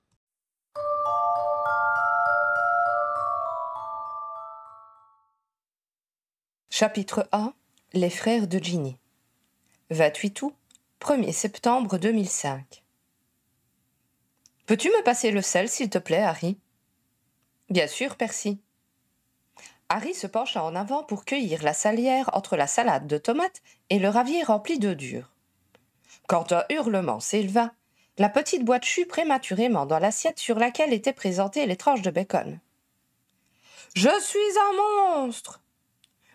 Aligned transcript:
Chapitre 6.75 7.29
1 7.31 7.53
Les 7.93 8.09
frères 8.09 8.47
de 8.47 8.57
Ginny 8.57 8.97
28 9.91 10.41
août 10.41 10.55
1er 11.01 11.31
septembre 11.31 11.99
2005 11.99 12.83
Peux-tu 14.65 14.87
me 14.87 15.03
passer 15.03 15.29
le 15.29 15.43
sel, 15.43 15.69
s'il 15.69 15.91
te 15.91 15.99
plaît, 15.99 16.23
Harry? 16.23 16.57
Bien 17.69 17.85
sûr, 17.85 18.15
Percy. 18.15 18.59
Harry 19.87 20.15
se 20.15 20.25
pencha 20.25 20.63
en 20.63 20.73
avant 20.75 21.03
pour 21.03 21.25
cueillir 21.25 21.61
la 21.61 21.75
salière 21.75 22.31
entre 22.33 22.55
la 22.55 22.65
salade 22.65 23.05
de 23.05 23.19
tomates 23.19 23.61
et 23.91 23.99
le 23.99 24.09
ravier 24.09 24.41
rempli 24.41 24.79
d'œufs 24.79 24.97
durs. 24.97 25.29
Quand 26.25 26.53
un 26.53 26.63
hurlement 26.71 27.19
s'éleva, 27.19 27.71
la 28.17 28.29
petite 28.29 28.65
boîte 28.65 28.85
chut 28.85 29.07
prématurément 29.07 29.85
dans 29.85 29.99
l'assiette 29.99 30.39
sur 30.39 30.57
laquelle 30.57 30.91
étaient 30.91 31.13
présentées 31.13 31.67
les 31.67 31.77
tranches 31.77 32.01
de 32.01 32.09
bacon. 32.09 32.59
Je 33.93 34.09
suis 34.21 34.39
un 34.59 35.21
monstre 35.21 35.62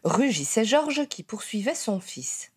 rugissait 0.05 0.65
Georges 0.65 1.07
qui 1.09 1.23
poursuivait 1.23 1.75
son 1.75 2.01
fils. 2.01 2.53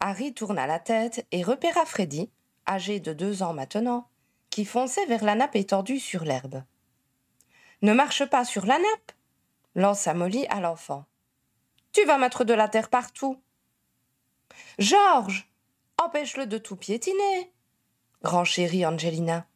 Harry 0.00 0.34
tourna 0.34 0.66
la 0.66 0.78
tête 0.78 1.26
et 1.32 1.42
repéra 1.42 1.84
Freddy, 1.86 2.30
âgé 2.68 3.00
de 3.00 3.12
deux 3.12 3.42
ans 3.42 3.54
maintenant, 3.54 4.08
qui 4.50 4.64
fonçait 4.64 5.06
vers 5.06 5.24
la 5.24 5.34
nappe 5.34 5.56
étendue 5.56 6.00
sur 6.00 6.24
l'herbe. 6.24 6.62
Ne 7.82 7.92
marche 7.92 8.24
pas 8.24 8.44
sur 8.44 8.66
la 8.66 8.78
nappe 8.78 9.12
lança 9.74 10.14
Molly 10.14 10.46
à 10.48 10.60
l'enfant. 10.60 11.04
Tu 11.92 12.04
vas 12.04 12.18
mettre 12.18 12.44
de 12.44 12.54
la 12.54 12.68
terre 12.68 12.88
partout. 12.88 13.40
Georges 14.78 15.50
Empêche-le 15.98 16.46
de 16.46 16.58
tout 16.58 16.76
piétiner 16.76 17.52
renchérit 18.22 18.84
Angelina. 18.84 19.46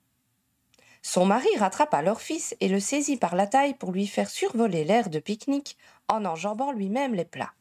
Son 1.03 1.25
mari 1.25 1.48
rattrapa 1.56 2.03
leur 2.03 2.20
fils 2.20 2.55
et 2.61 2.69
le 2.69 2.81
saisit 2.81 3.17
par 3.17 3.34
la 3.34 3.47
taille 3.47 3.75
pour 3.75 3.93
lui 3.93 4.06
faire 4.06 4.31
survoler 4.31 4.84
l'air 4.84 5.09
de 5.09 5.19
pique-nique 5.19 5.77
en 6.09 6.25
enjambant 6.25 6.73
lui-même 6.73 7.15
les 7.15 7.25
plats. 7.25 7.55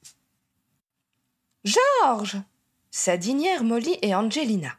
Georges 1.63 2.37
s'indignèrent 2.91 3.63
Molly 3.63 3.97
et 4.01 4.15
Angelina. 4.15 4.75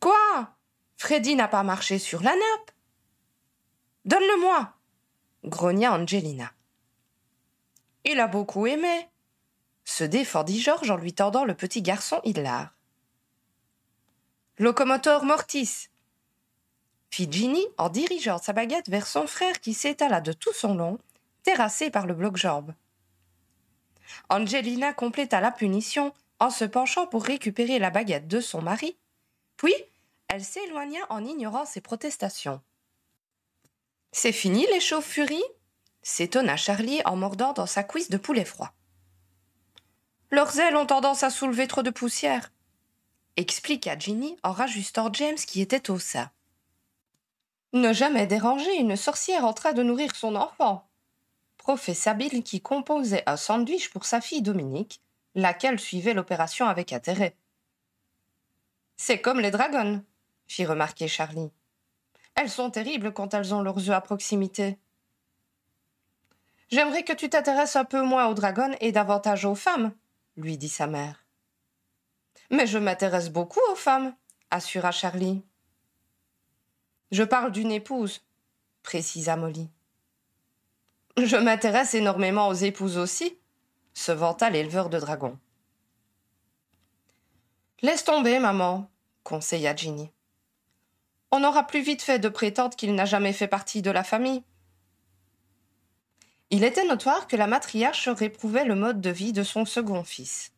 Quoi? 0.00 0.50
Freddy 0.96 1.36
n'a 1.36 1.48
pas 1.48 1.62
marché 1.62 1.98
sur 1.98 2.22
la 2.22 2.32
nappe? 2.32 2.70
Donne-le-moi 4.04 4.74
grogna 5.44 5.92
Angelina. 5.92 6.52
Il 8.04 8.20
a 8.20 8.26
beaucoup 8.26 8.66
aimé 8.66 9.08
se 9.84 10.04
défendit 10.04 10.60
Georges 10.60 10.90
en 10.90 10.96
lui 10.96 11.12
tendant 11.12 11.44
le 11.44 11.54
petit 11.54 11.82
garçon 11.82 12.20
hilar. 12.22 12.74
Locomotor 14.58 15.24
mortis 15.24 15.88
fit 17.10 17.28
Ginny 17.30 17.66
en 17.76 17.88
dirigeant 17.88 18.38
sa 18.38 18.52
baguette 18.52 18.88
vers 18.88 19.06
son 19.06 19.26
frère 19.26 19.60
qui 19.60 19.74
s'étala 19.74 20.20
de 20.20 20.32
tout 20.32 20.52
son 20.52 20.74
long, 20.74 20.98
terrassé 21.42 21.90
par 21.90 22.06
le 22.06 22.14
bloc-jambe. 22.14 22.74
Angelina 24.28 24.92
compléta 24.92 25.40
la 25.40 25.50
punition 25.50 26.12
en 26.38 26.50
se 26.50 26.64
penchant 26.64 27.06
pour 27.06 27.24
récupérer 27.24 27.78
la 27.78 27.90
baguette 27.90 28.28
de 28.28 28.40
son 28.40 28.62
mari, 28.62 28.96
puis 29.56 29.74
elle 30.28 30.44
s'éloigna 30.44 31.00
en 31.10 31.24
ignorant 31.24 31.66
ses 31.66 31.80
protestations. 31.80 32.60
C'est 34.12 34.32
fini 34.32 34.66
les 34.72 34.80
chauves-furies? 34.80 35.42
s'étonna 36.02 36.56
Charlie 36.56 37.02
en 37.04 37.16
mordant 37.16 37.52
dans 37.52 37.66
sa 37.66 37.84
cuisse 37.84 38.10
de 38.10 38.16
poulet 38.16 38.44
froid. 38.44 38.72
Leurs 40.30 40.58
ailes 40.58 40.76
ont 40.76 40.86
tendance 40.86 41.24
à 41.24 41.30
soulever 41.30 41.66
trop 41.66 41.82
de 41.82 41.90
poussière, 41.90 42.52
expliqua 43.36 43.98
Ginny 43.98 44.36
en 44.42 44.52
rajustant 44.52 45.12
James 45.12 45.36
qui 45.36 45.60
était 45.60 45.90
au 45.90 45.98
sein. 45.98 46.30
Ne 47.72 47.92
jamais 47.92 48.26
déranger 48.26 48.74
une 48.76 48.96
sorcière 48.96 49.44
en 49.44 49.52
train 49.52 49.72
de 49.72 49.82
nourrir 49.82 50.16
son 50.16 50.34
enfant. 50.34 50.88
Professa 51.56 52.14
Bill 52.14 52.42
qui 52.42 52.60
composait 52.60 53.22
un 53.26 53.36
sandwich 53.36 53.90
pour 53.90 54.04
sa 54.06 54.20
fille 54.20 54.42
Dominique, 54.42 55.00
laquelle 55.34 55.78
suivait 55.78 56.14
l'opération 56.14 56.66
avec 56.66 56.92
intérêt. 56.92 57.36
C'est 58.96 59.20
comme 59.20 59.40
les 59.40 59.52
dragons, 59.52 60.04
fit 60.48 60.66
remarquer 60.66 61.06
Charlie. 61.06 61.52
Elles 62.34 62.50
sont 62.50 62.70
terribles 62.70 63.12
quand 63.12 63.34
elles 63.34 63.54
ont 63.54 63.62
leurs 63.62 63.88
œufs 63.88 63.96
à 63.96 64.00
proximité. 64.00 64.78
J'aimerais 66.70 67.04
que 67.04 67.12
tu 67.12 67.28
t'intéresses 67.28 67.76
un 67.76 67.84
peu 67.84 68.02
moins 68.02 68.26
aux 68.26 68.34
dragons 68.34 68.74
et 68.80 68.92
davantage 68.92 69.44
aux 69.44 69.54
femmes, 69.54 69.92
lui 70.36 70.58
dit 70.58 70.68
sa 70.68 70.86
mère. 70.86 71.24
Mais 72.50 72.66
je 72.66 72.78
m'intéresse 72.78 73.30
beaucoup 73.30 73.60
aux 73.70 73.76
femmes, 73.76 74.14
assura 74.50 74.90
Charlie. 74.90 75.44
Je 77.10 77.24
parle 77.24 77.50
d'une 77.50 77.72
épouse, 77.72 78.22
précisa 78.84 79.34
Molly. 79.34 79.68
Je 81.16 81.36
m'intéresse 81.36 81.94
énormément 81.94 82.46
aux 82.48 82.54
épouses 82.54 82.98
aussi, 82.98 83.36
se 83.94 84.12
vanta 84.12 84.48
l'éleveur 84.48 84.88
de 84.90 85.00
dragons. 85.00 85.36
Laisse 87.82 88.04
tomber, 88.04 88.38
maman, 88.38 88.88
conseilla 89.24 89.74
Ginny. 89.74 90.12
On 91.32 91.42
aura 91.42 91.66
plus 91.66 91.82
vite 91.82 92.02
fait 92.02 92.20
de 92.20 92.28
prétendre 92.28 92.76
qu'il 92.76 92.94
n'a 92.94 93.06
jamais 93.06 93.32
fait 93.32 93.48
partie 93.48 93.82
de 93.82 93.90
la 93.90 94.04
famille. 94.04 94.44
Il 96.50 96.62
était 96.62 96.86
notoire 96.86 97.26
que 97.26 97.36
la 97.36 97.46
matriarche 97.48 98.08
réprouvait 98.08 98.64
le 98.64 98.74
mode 98.76 99.00
de 99.00 99.10
vie 99.10 99.32
de 99.32 99.42
son 99.42 99.64
second 99.64 100.04
fils. 100.04 100.52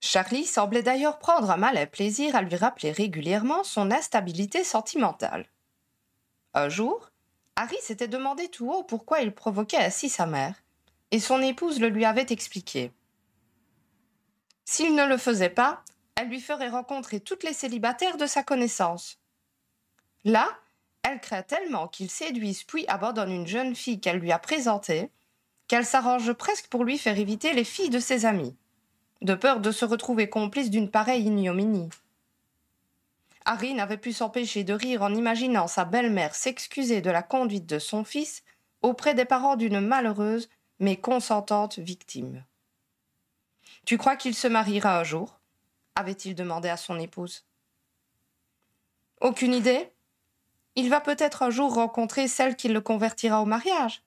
Charlie 0.00 0.44
semblait 0.44 0.82
d'ailleurs 0.82 1.18
prendre 1.18 1.50
un 1.50 1.56
malin 1.56 1.86
plaisir 1.86 2.34
à 2.34 2.42
lui 2.42 2.56
rappeler 2.56 2.92
régulièrement 2.92 3.64
son 3.64 3.90
instabilité 3.90 4.64
sentimentale. 4.64 5.46
Un 6.56 6.70
jour, 6.70 7.10
Harry 7.54 7.76
s'était 7.82 8.08
demandé 8.08 8.48
tout 8.48 8.72
haut 8.72 8.82
pourquoi 8.82 9.20
il 9.20 9.34
provoquait 9.34 9.76
ainsi 9.76 10.08
sa 10.08 10.24
mère, 10.24 10.54
et 11.10 11.20
son 11.20 11.42
épouse 11.42 11.80
le 11.80 11.90
lui 11.90 12.06
avait 12.06 12.24
expliqué. 12.30 12.92
S'il 14.64 14.94
ne 14.94 15.04
le 15.04 15.18
faisait 15.18 15.50
pas, 15.50 15.84
elle 16.14 16.28
lui 16.28 16.40
ferait 16.40 16.70
rencontrer 16.70 17.20
toutes 17.20 17.44
les 17.44 17.52
célibataires 17.52 18.16
de 18.16 18.24
sa 18.24 18.42
connaissance. 18.42 19.18
Là, 20.24 20.48
elle 21.02 21.20
craint 21.20 21.42
tellement 21.42 21.88
qu'il 21.88 22.08
séduise 22.08 22.64
puis 22.64 22.86
abandonne 22.88 23.32
une 23.32 23.46
jeune 23.46 23.76
fille 23.76 24.00
qu'elle 24.00 24.18
lui 24.18 24.32
a 24.32 24.38
présentée, 24.38 25.10
qu'elle 25.68 25.84
s'arrange 25.84 26.32
presque 26.32 26.68
pour 26.68 26.84
lui 26.84 26.96
faire 26.96 27.18
éviter 27.18 27.52
les 27.52 27.64
filles 27.64 27.90
de 27.90 28.00
ses 28.00 28.24
amis, 28.24 28.56
de 29.20 29.34
peur 29.34 29.60
de 29.60 29.70
se 29.70 29.84
retrouver 29.84 30.30
complice 30.30 30.70
d'une 30.70 30.90
pareille 30.90 31.26
ignominie. 31.26 31.90
Harry 33.48 33.74
n'avait 33.74 33.96
pu 33.96 34.12
s'empêcher 34.12 34.64
de 34.64 34.74
rire 34.74 35.02
en 35.02 35.14
imaginant 35.14 35.68
sa 35.68 35.84
belle-mère 35.84 36.34
s'excuser 36.34 37.00
de 37.00 37.10
la 37.10 37.22
conduite 37.22 37.66
de 37.66 37.78
son 37.78 38.02
fils 38.02 38.42
auprès 38.82 39.14
des 39.14 39.24
parents 39.24 39.54
d'une 39.54 39.80
malheureuse 39.80 40.50
mais 40.80 40.96
consentante 40.96 41.78
victime. 41.78 42.44
Tu 43.84 43.98
crois 43.98 44.16
qu'il 44.16 44.34
se 44.34 44.48
mariera 44.48 44.98
un 44.98 45.04
jour? 45.04 45.38
avait-il 45.94 46.34
demandé 46.34 46.68
à 46.68 46.76
son 46.76 46.98
épouse. 46.98 47.46
Aucune 49.20 49.54
idée 49.54 49.92
Il 50.74 50.90
va 50.90 51.00
peut-être 51.00 51.42
un 51.42 51.50
jour 51.50 51.72
rencontrer 51.72 52.28
celle 52.28 52.56
qui 52.56 52.68
le 52.68 52.80
convertira 52.80 53.40
au 53.40 53.46
mariage. 53.46 54.02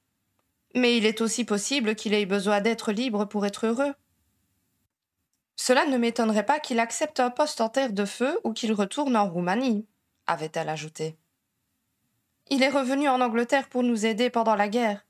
Mais 0.76 0.98
il 0.98 1.06
est 1.06 1.22
aussi 1.22 1.46
possible 1.46 1.96
qu'il 1.96 2.14
ait 2.14 2.28
besoin 2.28 2.62
d'être 2.62 2.92
libre 2.92 3.26
pour 3.26 3.46
être 3.46 3.66
heureux. 3.66 3.96
Cela 5.62 5.86
ne 5.86 5.98
m'étonnerait 5.98 6.46
pas 6.46 6.62
qu'il 6.62 6.80
accepte 6.80 7.20
un 7.20 7.30
poste 7.30 7.60
en 7.60 7.68
terre 7.68 7.92
de 7.92 8.06
feu 8.06 8.40
ou 8.46 8.54
qu'il 8.54 8.72
retourne 8.72 9.18
en 9.18 9.30
Roumanie, 9.30 9.86
avait-elle 10.26 10.70
ajouté. 10.70 11.18
Il 12.50 12.64
est 12.64 12.70
revenu 12.70 13.10
en 13.10 13.20
Angleterre 13.20 13.68
pour 13.68 13.84
nous 13.84 14.06
aider 14.06 14.30
pendant 14.30 14.56
la 14.56 14.70
guerre. 14.70 15.06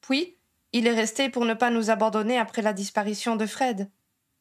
Puis, 0.00 0.36
Il 0.72 0.88
est 0.88 0.94
resté 0.94 1.28
pour 1.28 1.44
ne 1.44 1.54
pas 1.54 1.70
nous 1.70 1.90
abandonner 1.90 2.36
après 2.36 2.62
la 2.62 2.72
disparition 2.72 3.36
de 3.36 3.46
Fred. 3.46 3.88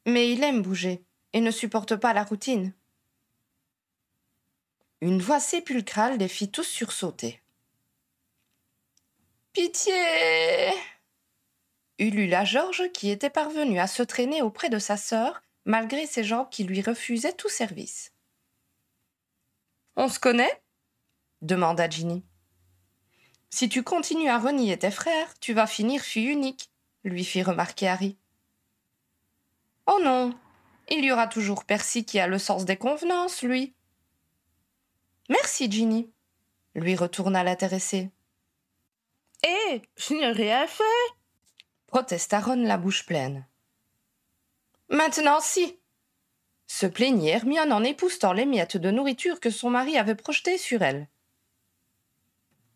Mais 0.07 0.31
il 0.31 0.43
aime 0.43 0.63
bouger 0.63 1.05
et 1.31 1.41
ne 1.41 1.51
supporte 1.51 1.95
pas 1.95 2.13
la 2.13 2.23
routine. 2.23 2.73
Une 4.99 5.21
voix 5.21 5.39
sépulcrale 5.39 6.17
les 6.17 6.27
fit 6.27 6.49
tous 6.49 6.63
sursauter. 6.63 7.39
Pitié 9.53 9.93
ulula 11.99 12.45
Georges 12.45 12.91
qui 12.93 13.11
était 13.11 13.29
parvenu 13.29 13.79
à 13.79 13.85
se 13.85 14.01
traîner 14.01 14.41
auprès 14.41 14.69
de 14.69 14.79
sa 14.79 14.97
sœur 14.97 15.43
malgré 15.65 16.05
ses 16.05 16.23
jambes 16.23 16.49
qui 16.49 16.63
lui 16.63 16.81
refusaient 16.81 17.33
tout 17.33 17.49
service. 17.49 18.13
On 19.95 20.07
se 20.09 20.19
connaît? 20.19 20.61
demanda 21.41 21.89
Ginny. 21.89 22.23
Si 23.49 23.67
tu 23.67 23.83
continues 23.83 24.29
à 24.29 24.39
renier 24.39 24.77
tes 24.77 24.91
frères, 24.91 25.37
tu 25.39 25.53
vas 25.53 25.67
finir 25.67 26.01
fille 26.01 26.27
unique, 26.27 26.71
lui 27.03 27.23
fit 27.25 27.43
remarquer 27.43 27.87
Harry. 27.87 28.17
Oh 29.87 29.99
non, 30.03 30.33
il 30.89 31.03
y 31.03 31.11
aura 31.11 31.27
toujours 31.27 31.65
Percy 31.65 32.05
qui 32.05 32.19
a 32.19 32.27
le 32.27 32.39
sens 32.39 32.65
des 32.65 32.77
convenances, 32.77 33.41
lui. 33.41 33.73
Merci, 35.29 35.71
Ginny, 35.71 36.09
lui 36.75 36.95
retourna 36.95 37.43
l'intéressé. 37.43 38.09
Hé, 39.43 39.81
je 39.97 40.13
n'ai 40.13 40.31
rien 40.31 40.67
fait 40.67 40.83
protesta 41.91 42.39
Ron 42.39 42.63
la 42.63 42.77
bouche 42.77 43.05
pleine. 43.05 43.45
Maintenant 44.91 45.39
si 45.39 45.79
se 46.67 46.85
plaignit 46.85 47.29
Hermione 47.29 47.71
en 47.71 47.81
époustant 47.81 48.33
les 48.33 48.45
miettes 48.45 48.75
de 48.75 48.91
nourriture 48.91 49.39
que 49.39 49.49
son 49.49 49.69
mari 49.69 49.97
avait 49.97 50.15
projetées 50.15 50.57
sur 50.57 50.81
elle. 50.81 51.07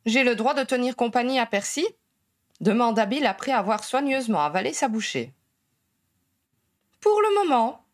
J'ai 0.06 0.24
le 0.24 0.36
droit 0.36 0.54
de 0.54 0.64
tenir 0.64 0.96
compagnie 0.96 1.40
à 1.40 1.46
Percy? 1.46 1.86
demanda 2.62 3.06
Bill 3.06 3.26
après 3.26 3.52
avoir 3.52 3.84
soigneusement 3.84 4.40
avalé 4.40 4.72
sa 4.72 4.88
bouchée. 4.88 5.34
Pour 7.02 7.20
le 7.22 7.44
moment, 7.44 7.86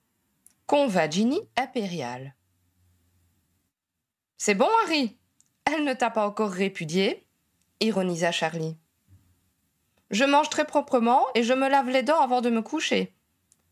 conva 0.68 1.10
Ginny 1.10 1.42
impériale. 1.58 2.36
C'est 4.38 4.54
bon, 4.54 4.70
Harry? 4.84 5.18
Elle 5.66 5.84
ne 5.84 5.94
t'a 5.94 6.12
pas 6.12 6.28
encore 6.28 6.52
répudié 6.52 7.26
ironisa 7.80 8.32
Charlie. 8.32 8.78
Je 10.12 10.26
mange 10.26 10.50
très 10.50 10.66
proprement 10.66 11.26
et 11.34 11.42
je 11.42 11.54
me 11.54 11.68
lave 11.68 11.90
les 11.90 12.04
dents 12.04 12.22
avant 12.22 12.42
de 12.42 12.52
me 12.52 12.62
coucher, 12.62 13.16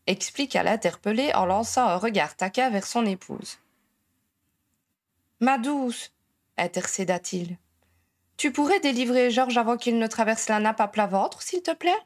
expliqua 0.06 0.62
l'interpellé 0.62 1.32
en 1.34 1.46
lançant 1.46 1.86
un 1.86 1.96
regard 1.96 2.36
taquin 2.36 2.70
vers 2.70 2.86
son 2.86 3.06
épouse. 3.06 3.58
Ma 5.40 5.58
douce, 5.58 6.12
intercéda-t-il, 6.56 7.56
tu 8.36 8.52
pourrais 8.52 8.80
délivrer 8.80 9.30
Georges 9.30 9.58
avant 9.58 9.76
qu'il 9.76 9.98
ne 9.98 10.06
traverse 10.06 10.48
la 10.48 10.60
nappe 10.60 10.80
à 10.80 10.88
plat 10.88 11.06
ventre, 11.06 11.42
s'il 11.42 11.62
te 11.62 11.74
plaît? 11.74 11.98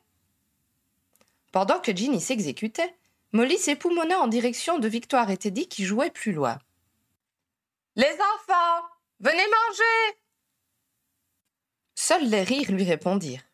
Pendant 1.53 1.79
que 1.79 1.95
Ginny 1.95 2.21
s'exécutait, 2.21 2.97
Molly 3.31 3.57
s'époumonna 3.57 4.19
en 4.19 4.27
direction 4.27 4.79
de 4.79 4.89
Victoire 4.89 5.31
et 5.31 5.37
Teddy 5.37 5.69
qui 5.69 5.85
jouaient 5.85 6.11
plus 6.11 6.33
loin. 6.33 6.59
Les 7.95 8.13
enfants 8.13 8.87
Venez 9.21 9.37
manger 9.37 10.19
Seuls 11.95 12.29
les 12.29 12.43
rires 12.43 12.73
lui 12.73 12.83
répondirent. 12.83 13.45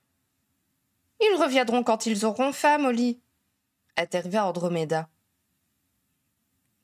Ils 1.20 1.36
reviendront 1.36 1.82
quand 1.82 2.06
ils 2.06 2.24
auront 2.24 2.52
faim, 2.52 2.78
Molly, 2.78 3.20
intervint 3.96 4.44
Andromeda. 4.44 5.08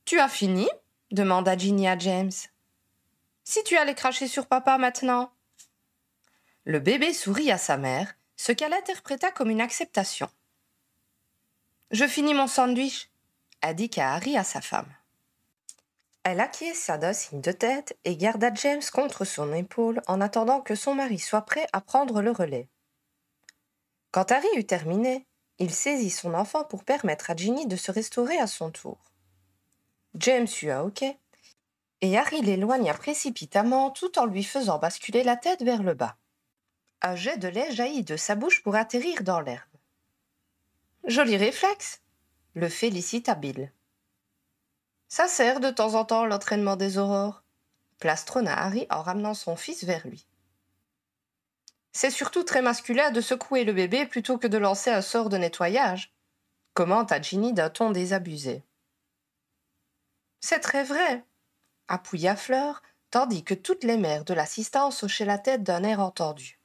Tu 0.05 0.19
as 0.20 0.29
fini 0.29 0.69
demanda 1.11 1.56
Ginny 1.56 1.88
à 1.88 1.99
James. 1.99 2.32
Si 3.44 3.62
tu 3.64 3.76
allais 3.76 3.94
cracher 3.94 4.29
sur 4.29 4.47
papa 4.47 4.79
maintenant 4.79 5.31
le 6.69 6.81
bébé 6.81 7.14
sourit 7.14 7.53
à 7.53 7.58
sa 7.58 7.76
mère, 7.76 8.17
ce 8.37 8.50
qu'elle 8.50 8.75
interpréta 8.75 9.31
comme 9.31 9.50
une 9.50 9.61
acceptation. 9.61 10.29
Je 11.93 12.08
finis 12.08 12.35
mon 12.35 12.49
sandwich, 12.49 13.09
a 13.62 13.73
dit 13.73 13.88
Harry 13.99 14.37
à 14.37 14.43
sa 14.43 14.61
femme. 14.61 14.93
Elle 16.25 16.41
acquiesça 16.41 16.99
d'un 16.99 17.12
signe 17.12 17.41
de 17.41 17.52
tête 17.52 17.97
et 18.05 18.17
garda 18.17 18.52
James 18.52 18.82
contre 18.93 19.25
son 19.25 19.55
épaule 19.55 20.02
en 20.09 20.20
attendant 20.20 20.61
que 20.61 20.75
son 20.75 20.97
mari 20.97 21.20
soit 21.20 21.43
prêt 21.43 21.69
à 21.73 21.81
prendre 21.81 22.20
le 22.20 22.32
relais. 22.32 22.69
Quand 24.11 24.32
Harry 24.32 24.49
eut 24.56 24.67
terminé, 24.67 25.25
il 25.58 25.73
saisit 25.73 26.11
son 26.11 26.35
enfant 26.35 26.64
pour 26.64 26.85
permettre 26.85 27.31
à 27.31 27.37
Ginny 27.37 27.67
de 27.67 27.76
se 27.76 27.91
restaurer 27.91 28.38
à 28.38 28.47
son 28.47 28.70
tour. 28.70 28.99
James 30.14 30.49
eut 30.62 30.70
un 30.70 30.82
hoquet, 30.82 31.19
et 32.00 32.19
Harry 32.19 32.43
l'éloigna 32.43 32.94
précipitamment 32.94 33.91
tout 33.91 34.19
en 34.19 34.26
lui 34.26 34.44
faisant 34.44 34.79
basculer 34.79 35.23
la 35.23 35.37
tête 35.37 35.62
vers 35.62 35.82
le 35.82 35.94
bas. 35.94 36.17
Un 37.03 37.17
jet 37.17 37.38
de 37.38 37.49
lait 37.49 37.73
jaillit 37.73 38.05
de 38.05 38.17
sa 38.17 38.35
bouche 38.35 38.62
pour 38.62 38.75
atterrir 38.75 39.23
dans 39.23 39.41
l'herbe. 39.41 39.69
Joli 41.05 41.37
réflexe, 41.37 42.02
le 42.55 42.69
félicita 42.69 43.35
Bill. 43.35 43.73
Ça 45.09 45.29
sert 45.29 45.61
de 45.61 45.70
temps 45.70 45.94
en 45.94 46.05
temps 46.05 46.26
l'entraînement 46.26 46.76
des 46.76 46.99
aurores, 46.99 47.44
plastronna 47.99 48.52
Harry 48.52 48.87
en 48.91 49.02
ramenant 49.02 49.35
son 49.35 49.56
fils 49.56 49.85
vers 49.85 50.06
lui. 50.06 50.26
C'est 51.99 52.11
surtout 52.11 52.45
très 52.45 52.61
masculin 52.61 53.11
de 53.11 53.23
secouer 53.23 53.65
le 53.65 53.73
bébé 53.73 54.05
plutôt 54.05 54.37
que 54.37 54.47
de 54.47 54.59
lancer 54.59 54.91
un 54.91 55.01
sort 55.01 55.31
de 55.31 55.39
nettoyage, 55.39 56.13
commenta 56.75 57.23
Ginny 57.23 57.55
d'un 57.55 57.71
ton 57.71 57.91
désabusé. 57.91 58.63
C'est 60.41 60.61
très 60.61 60.85
vrai, 60.85 61.25
appuya 61.89 62.37
Fleur, 62.37 62.83
tandis 63.11 63.45
que 63.45 63.55
toutes 63.55 63.83
les 63.83 63.97
mères 63.97 64.27
de 64.27 64.35
l'assistance 64.35 65.05
hochaient 65.05 65.25
la 65.25 65.39
tête 65.39 65.63
d'un 65.63 65.85
air 65.85 66.01
entendu. 66.01 66.61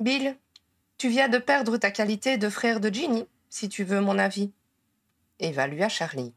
Bill, 0.00 0.38
tu 0.96 1.10
viens 1.10 1.28
de 1.28 1.36
perdre 1.36 1.76
ta 1.76 1.90
qualité 1.90 2.38
de 2.38 2.48
frère 2.48 2.80
de 2.80 2.88
Ginny, 2.88 3.28
si 3.50 3.68
tu 3.68 3.84
veux 3.84 4.00
mon 4.00 4.18
avis, 4.18 4.50
évalua 5.40 5.90
Charlie. 5.90 6.32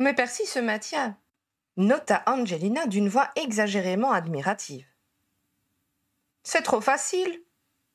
Mais 0.00 0.12
Percy 0.12 0.44
se 0.44 0.58
maintient, 0.58 1.16
nota 1.76 2.24
Angelina 2.26 2.88
d'une 2.88 3.08
voix 3.08 3.30
exagérément 3.36 4.10
admirative. 4.10 4.87
C'est 6.50 6.62
trop 6.62 6.80
facile, 6.80 7.42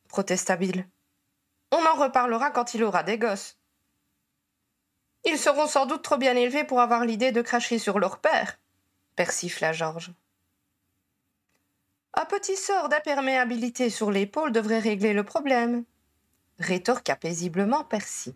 protesta 0.10 0.56
Bill. 0.56 0.88
On 1.72 1.84
en 1.88 1.96
reparlera 1.96 2.52
quand 2.52 2.76
il 2.76 2.84
aura 2.84 3.02
des 3.02 3.18
gosses. 3.18 3.58
Ils 5.26 5.40
seront 5.40 5.66
sans 5.66 5.88
doute 5.88 6.04
trop 6.04 6.18
bien 6.18 6.36
élevés 6.36 6.64
pour 6.64 6.80
avoir 6.80 7.04
l'idée 7.04 7.32
de 7.32 7.42
cracher 7.42 7.80
sur 7.80 7.98
leur 7.98 8.20
père, 8.20 8.60
persifla 9.16 9.74
Georges. 9.74 10.14
Un 12.14 12.26
petit 12.26 12.56
sort 12.56 12.90
d'imperméabilité 12.90 13.90
sur 13.90 14.12
l'épaule 14.12 14.52
devrait 14.52 14.78
régler 14.78 15.14
le 15.14 15.24
problème, 15.24 15.84
rétorqua 16.60 17.16
paisiblement 17.16 17.84
Percy. 17.84 18.36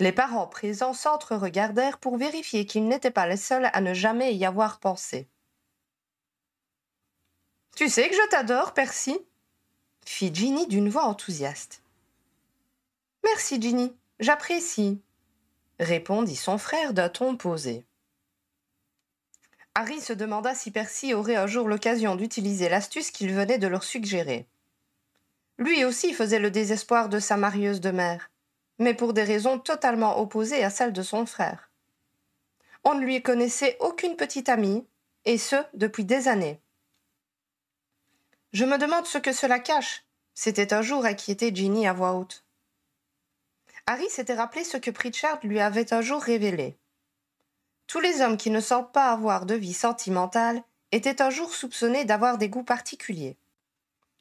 Les 0.00 0.12
parents 0.12 0.46
présents 0.46 0.94
s'entre-regardèrent 0.94 1.98
pour 1.98 2.16
vérifier 2.16 2.64
qu'ils 2.64 2.88
n'étaient 2.88 3.10
pas 3.10 3.26
les 3.26 3.36
seuls 3.36 3.68
à 3.70 3.82
ne 3.82 3.92
jamais 3.92 4.34
y 4.34 4.46
avoir 4.46 4.80
pensé. 4.80 5.28
Tu 7.76 7.88
sais 7.88 8.08
que 8.08 8.14
je 8.14 8.28
t'adore, 8.28 8.74
Percy? 8.74 9.18
fit 10.04 10.34
Ginny 10.34 10.66
d'une 10.66 10.90
voix 10.90 11.04
enthousiaste. 11.04 11.82
Merci, 13.24 13.60
Ginny, 13.62 13.96
j'apprécie, 14.20 15.00
répondit 15.80 16.36
son 16.36 16.58
frère 16.58 16.92
d'un 16.92 17.08
ton 17.08 17.36
posé. 17.36 17.86
Harry 19.74 20.00
se 20.02 20.12
demanda 20.12 20.54
si 20.54 20.70
Percy 20.70 21.14
aurait 21.14 21.36
un 21.36 21.46
jour 21.46 21.66
l'occasion 21.66 22.14
d'utiliser 22.14 22.68
l'astuce 22.68 23.10
qu'il 23.10 23.32
venait 23.32 23.58
de 23.58 23.68
leur 23.68 23.84
suggérer. 23.84 24.46
Lui 25.56 25.84
aussi 25.84 26.12
faisait 26.12 26.38
le 26.38 26.50
désespoir 26.50 27.08
de 27.08 27.18
sa 27.18 27.38
marieuse 27.38 27.80
de 27.80 27.90
mère, 27.90 28.30
mais 28.78 28.92
pour 28.92 29.14
des 29.14 29.24
raisons 29.24 29.58
totalement 29.58 30.18
opposées 30.20 30.62
à 30.62 30.68
celles 30.68 30.92
de 30.92 31.02
son 31.02 31.24
frère. 31.24 31.70
On 32.84 32.94
ne 32.94 33.04
lui 33.04 33.22
connaissait 33.22 33.78
aucune 33.80 34.16
petite 34.16 34.50
amie, 34.50 34.84
et 35.24 35.38
ce, 35.38 35.56
depuis 35.72 36.04
des 36.04 36.28
années. 36.28 36.60
Je 38.52 38.66
me 38.66 38.76
demande 38.76 39.06
ce 39.06 39.18
que 39.18 39.32
cela 39.32 39.58
cache, 39.58 40.04
s'était 40.34 40.74
un 40.74 40.82
jour 40.82 41.06
inquiété 41.06 41.54
Ginny 41.54 41.86
à 41.86 41.94
voix 41.94 42.12
haute. 42.12 42.44
Harry 43.86 44.08
s'était 44.10 44.34
rappelé 44.34 44.62
ce 44.62 44.76
que 44.76 44.90
Pritchard 44.90 45.38
lui 45.42 45.58
avait 45.58 45.94
un 45.94 46.02
jour 46.02 46.22
révélé. 46.22 46.78
Tous 47.86 48.00
les 48.00 48.20
hommes 48.20 48.36
qui 48.36 48.50
ne 48.50 48.60
semblent 48.60 48.92
pas 48.92 49.10
avoir 49.10 49.46
de 49.46 49.54
vie 49.54 49.72
sentimentale 49.72 50.62
étaient 50.92 51.22
un 51.22 51.30
jour 51.30 51.52
soupçonnés 51.52 52.04
d'avoir 52.04 52.38
des 52.38 52.48
goûts 52.48 52.62
particuliers. 52.62 53.38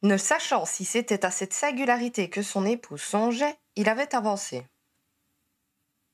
Ne 0.02 0.18
sachant 0.18 0.66
si 0.66 0.86
c'était 0.86 1.26
à 1.26 1.32
cette 1.32 1.54
singularité 1.54 2.30
que 2.30 2.42
son 2.42 2.66
épouse 2.66 3.02
songeait, 3.02 3.60
il 3.76 3.88
avait 3.88 4.16
avancé. 4.16 4.66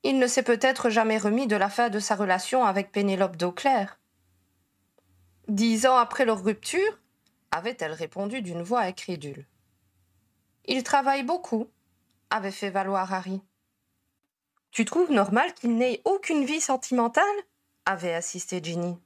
Il 0.03 0.19
ne 0.19 0.27
s'est 0.27 0.43
peut-être 0.43 0.89
jamais 0.89 1.17
remis 1.17 1.47
de 1.47 1.55
la 1.55 1.69
fin 1.69 1.89
de 1.89 2.00
sa 2.00 2.15
relation 2.15 2.65
avec 2.65 2.91
Pénélope 2.91 3.38
d'Auclair. 3.38 4.00
Dix 5.47 5.86
ans 5.86 5.97
après 5.97 6.25
leur 6.25 6.43
rupture, 6.43 7.00
avait-elle 7.51 7.94
répondu 7.94 8.42
d'une 8.42 8.62
voix 8.62 8.82
incrédule. 8.82 9.46
Il 10.66 10.84
travaille 10.84 11.24
beaucoup, 11.24 11.70
avait 12.30 12.51
fait 12.51 12.70
valoir 12.70 13.13
Harry. 13.13 13.42
Tu 14.72 14.86
trouves 14.86 15.12
normal 15.12 15.54
qu'il 15.54 15.75
n'ait 15.75 16.01
aucune 16.06 16.46
vie 16.46 16.62
sentimentale? 16.62 17.25
avait 17.86 18.13
assisté 18.13 18.60
Ginny. 18.62 19.00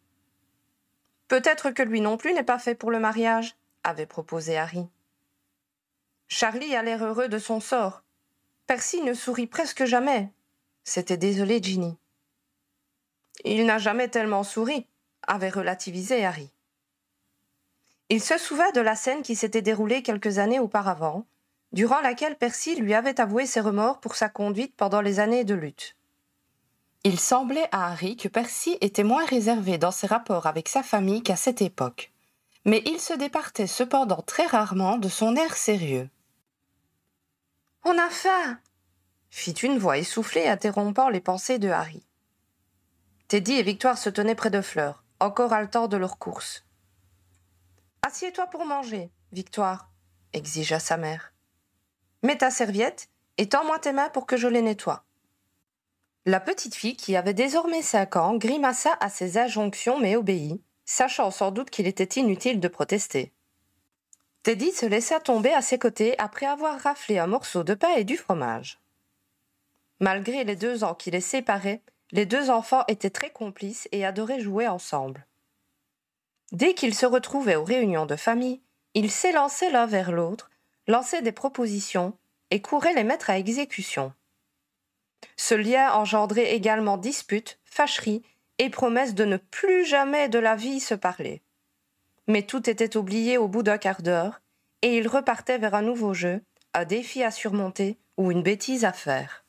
Peut-être 1.28 1.70
que 1.70 1.84
lui 1.84 2.02
non 2.02 2.18
plus 2.18 2.34
n'est 2.34 2.44
pas 2.44 2.60
fait 2.60 2.76
pour 2.76 2.92
le 2.92 3.00
mariage, 3.00 3.56
avait 3.84 4.08
proposé 4.08 4.58
Harry. 4.58 4.90
Charlie 6.28 6.76
a 6.76 6.82
l'air 6.82 7.06
heureux 7.06 7.30
de 7.30 7.38
son 7.38 7.60
sort. 7.60 8.04
Percy 8.66 9.02
ne 9.02 9.14
sourit 9.14 9.48
presque 9.48 9.86
jamais. 9.86 10.32
C'était 10.84 11.18
désolé 11.18 11.62
Ginny. 11.62 11.98
Il 13.44 13.66
n'a 13.66 13.78
jamais 13.78 14.08
tellement 14.08 14.44
souri, 14.44 14.88
avait 15.28 15.50
relativisé 15.50 16.26
Harry. 16.26 16.52
Il 18.12 18.22
se 18.22 18.38
souvint 18.38 18.72
de 18.72 18.82
la 18.82 18.98
scène 18.98 19.22
qui 19.22 19.38
s'était 19.38 19.62
déroulée 19.62 20.04
quelques 20.04 20.38
années 20.38 20.60
auparavant, 20.60 21.26
durant 21.72 22.02
laquelle 22.02 22.38
Percy 22.38 22.76
lui 22.76 22.94
avait 22.94 23.22
avoué 23.22 23.46
ses 23.46 23.62
remords 23.62 24.02
pour 24.02 24.16
sa 24.16 24.28
conduite 24.28 24.76
pendant 24.76 25.00
les 25.00 25.22
années 25.22 25.46
de 25.46 25.54
lutte. 25.54 25.96
Il 27.06 27.22
semblait 27.22 27.70
à 27.72 27.88
Harry 27.88 28.18
que 28.18 28.28
Percy 28.28 28.78
était 28.82 29.06
moins 29.06 29.26
réservé 29.26 29.78
dans 29.78 29.92
ses 29.92 30.08
rapports 30.08 30.46
avec 30.46 30.68
sa 30.68 30.84
famille 30.84 31.24
qu'à 31.24 31.38
cette 31.38 31.62
époque, 31.62 32.12
mais 32.66 32.84
il 32.86 33.00
se 33.00 33.14
départait 33.14 33.66
cependant 33.66 34.22
très 34.22 34.46
rarement 34.46 34.98
de 34.98 35.08
son 35.08 35.38
air 35.38 35.56
sérieux. 35.56 36.10
On 37.86 37.98
a 37.98 38.10
faim 38.10 38.60
fit 39.30 39.52
une 39.52 39.78
voix 39.78 39.98
essoufflée 39.98 40.50
interrompant 40.50 41.08
les 41.08 41.22
pensées 41.22 41.60
de 41.60 41.70
Harry. 41.70 42.06
Teddy 43.30 43.54
et 43.54 43.64
Victoire 43.64 43.98
se 43.98 44.10
tenaient 44.10 44.36
près 44.36 44.50
de 44.50 44.60
Fleur, 44.60 45.06
encore 45.22 45.54
haletant 45.54 45.88
de 45.88 45.96
leur 45.96 46.18
course. 46.18 46.66
Assieds-toi 48.04 48.48
pour 48.48 48.66
manger, 48.66 49.12
Victoire, 49.32 49.92
exigea 50.34 50.80
sa 50.80 50.98
mère. 50.98 51.34
Mets 52.24 52.40
ta 52.40 52.50
serviette 52.50 53.10
et 53.38 53.48
tends-moi 53.48 53.80
tes 53.80 53.94
mains 53.94 54.10
pour 54.10 54.26
que 54.26 54.38
je 54.38 54.48
les 54.48 54.62
nettoie. 54.62 55.06
La 56.26 56.40
petite 56.40 56.76
fille, 56.76 56.96
qui 56.96 57.16
avait 57.16 57.34
désormais 57.34 57.82
cinq 57.82 58.16
ans, 58.16 58.36
grimaça 58.36 58.98
à 59.00 59.10
ses 59.10 59.38
injonctions 59.38 60.00
mais 60.00 60.16
obéit, 60.16 60.62
sachant 60.86 61.32
sans 61.32 61.52
doute 61.52 61.70
qu'il 61.70 61.88
était 61.88 62.20
inutile 62.20 62.60
de 62.60 62.68
protester. 62.68 63.34
Teddy 64.44 64.72
se 64.72 64.86
laissa 64.88 65.20
tomber 65.20 65.54
à 65.54 65.62
ses 65.62 65.78
côtés 65.78 66.18
après 66.20 66.48
avoir 66.48 66.80
raflé 66.80 67.20
un 67.20 67.28
morceau 67.28 67.64
de 67.64 67.76
pain 67.76 67.96
et 67.96 68.04
du 68.04 68.18
fromage. 68.18 68.82
Malgré 70.00 70.44
les 70.44 70.56
deux 70.56 70.84
ans 70.84 70.96
qui 70.96 71.12
les 71.12 71.22
séparaient, 71.22 71.84
les 72.12 72.26
deux 72.26 72.50
enfants 72.50 72.84
étaient 72.88 73.12
très 73.12 73.30
complices 73.30 73.88
et 73.92 74.04
adoraient 74.06 74.42
jouer 74.42 74.68
ensemble. 74.68 75.28
Dès 76.52 76.74
qu'ils 76.74 76.96
se 76.96 77.06
retrouvaient 77.06 77.56
aux 77.56 77.64
réunions 77.64 78.06
de 78.06 78.16
famille, 78.16 78.62
ils 78.94 79.12
s'élançaient 79.12 79.72
l'un 79.72 79.86
vers 79.86 80.12
l'autre, 80.12 80.50
lançaient 80.88 81.22
des 81.22 81.32
propositions 81.32 82.18
et 82.50 82.62
couraient 82.62 82.94
les 82.94 83.04
mettre 83.04 83.30
à 83.30 83.38
exécution. 83.38 84.14
Ce 85.38 85.56
lien 85.56 85.94
engendrait 85.94 86.54
également 86.54 86.98
disputes, 86.98 87.60
fâcheries 87.64 88.24
et 88.58 88.70
promesses 88.70 89.16
de 89.16 89.24
ne 89.24 89.38
plus 89.38 89.86
jamais 89.86 90.28
de 90.28 90.40
la 90.40 90.56
vie 90.56 90.80
se 90.80 90.94
parler. 90.94 91.42
Mais 92.28 92.44
tout 92.44 92.70
était 92.70 92.98
oublié 92.98 93.38
au 93.38 93.48
bout 93.48 93.64
d'un 93.64 93.78
quart 93.78 94.02
d'heure, 94.02 94.42
et 94.82 94.98
ils 94.98 95.08
repartaient 95.08 95.58
vers 95.58 95.76
un 95.76 95.82
nouveau 95.82 96.14
jeu, 96.14 96.42
un 96.74 96.86
défi 96.86 97.24
à 97.24 97.32
surmonter 97.32 97.98
ou 98.18 98.32
une 98.32 98.44
bêtise 98.44 98.86
à 98.86 98.94
faire. 98.94 99.46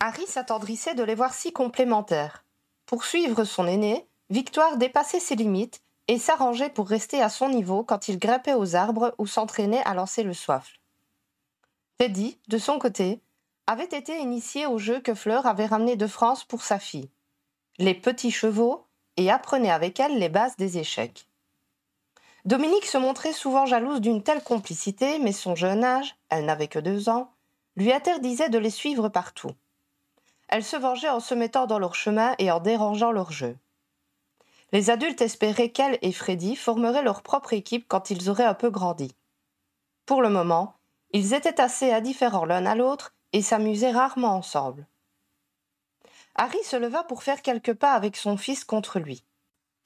Harry 0.00 0.26
s'attendrissait 0.26 0.94
de 0.94 1.02
les 1.02 1.14
voir 1.14 1.34
si 1.34 1.52
complémentaires. 1.52 2.44
Pour 2.86 3.04
suivre 3.04 3.44
son 3.44 3.66
aîné, 3.66 4.07
Victoire 4.30 4.76
dépassait 4.76 5.20
ses 5.20 5.36
limites 5.36 5.80
et 6.06 6.18
s'arrangeait 6.18 6.70
pour 6.70 6.88
rester 6.88 7.22
à 7.22 7.28
son 7.28 7.48
niveau 7.48 7.82
quand 7.82 8.08
il 8.08 8.18
grimpait 8.18 8.54
aux 8.54 8.76
arbres 8.76 9.14
ou 9.18 9.26
s'entraînait 9.26 9.82
à 9.84 9.94
lancer 9.94 10.22
le 10.22 10.34
soifle. 10.34 10.78
Teddy, 11.98 12.38
de 12.48 12.58
son 12.58 12.78
côté, 12.78 13.20
avait 13.66 13.84
été 13.84 14.18
initié 14.18 14.66
au 14.66 14.78
jeu 14.78 15.00
que 15.00 15.14
Fleur 15.14 15.46
avait 15.46 15.66
ramené 15.66 15.96
de 15.96 16.06
France 16.06 16.44
pour 16.44 16.62
sa 16.62 16.78
fille, 16.78 17.10
les 17.78 17.94
petits 17.94 18.30
chevaux, 18.30 18.86
et 19.16 19.30
apprenait 19.30 19.70
avec 19.70 19.98
elle 19.98 20.18
les 20.18 20.28
bases 20.28 20.56
des 20.56 20.78
échecs. 20.78 21.26
Dominique 22.44 22.86
se 22.86 22.98
montrait 22.98 23.32
souvent 23.32 23.66
jalouse 23.66 24.00
d'une 24.00 24.22
telle 24.22 24.42
complicité, 24.42 25.18
mais 25.18 25.32
son 25.32 25.56
jeune 25.56 25.82
âge, 25.82 26.16
elle 26.28 26.46
n'avait 26.46 26.68
que 26.68 26.78
deux 26.78 27.08
ans, 27.08 27.32
lui 27.76 27.92
interdisait 27.92 28.48
de 28.48 28.58
les 28.58 28.70
suivre 28.70 29.08
partout. 29.08 29.50
Elle 30.48 30.64
se 30.64 30.76
vengeait 30.76 31.08
en 31.08 31.20
se 31.20 31.34
mettant 31.34 31.66
dans 31.66 31.78
leur 31.78 31.94
chemin 31.94 32.34
et 32.38 32.50
en 32.50 32.60
dérangeant 32.60 33.10
leur 33.10 33.32
jeu. 33.32 33.56
Les 34.72 34.90
adultes 34.90 35.22
espéraient 35.22 35.70
qu'elle 35.70 35.98
et 36.02 36.12
Freddy 36.12 36.54
formeraient 36.54 37.02
leur 37.02 37.22
propre 37.22 37.54
équipe 37.54 37.86
quand 37.88 38.10
ils 38.10 38.28
auraient 38.28 38.44
un 38.44 38.54
peu 38.54 38.70
grandi. 38.70 39.14
Pour 40.04 40.20
le 40.20 40.28
moment, 40.28 40.74
ils 41.12 41.32
étaient 41.34 41.60
assez 41.60 41.92
indifférents 41.92 42.44
l'un 42.44 42.66
à 42.66 42.74
l'autre 42.74 43.14
et 43.32 43.42
s'amusaient 43.42 43.90
rarement 43.90 44.34
ensemble. 44.36 44.86
Harry 46.34 46.62
se 46.64 46.76
leva 46.76 47.02
pour 47.02 47.22
faire 47.22 47.42
quelques 47.42 47.74
pas 47.74 47.92
avec 47.92 48.16
son 48.16 48.36
fils 48.36 48.64
contre 48.64 48.98
lui. 48.98 49.24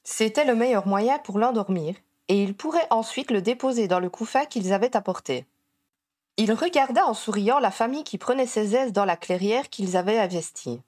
C'était 0.04 0.44
le 0.44 0.54
meilleur 0.54 0.86
moyen 0.86 1.18
pour 1.18 1.38
l'endormir, 1.38 1.94
et 2.28 2.42
il 2.42 2.54
pourrait 2.54 2.86
ensuite 2.90 3.30
le 3.30 3.40
déposer 3.40 3.88
dans 3.88 4.00
le 4.00 4.10
couffin 4.10 4.44
qu'ils 4.44 4.72
avaient 4.72 4.96
apporté. 4.96 5.46
Il 6.36 6.52
regarda 6.52 7.06
en 7.06 7.14
souriant 7.14 7.58
la 7.58 7.70
famille 7.70 8.04
qui 8.04 8.18
prenait 8.18 8.46
ses 8.46 8.74
aises 8.74 8.92
dans 8.92 9.04
la 9.04 9.16
clairière 9.16 9.70
qu'ils 9.70 9.96
avaient 9.96 10.18
investie. 10.18 10.80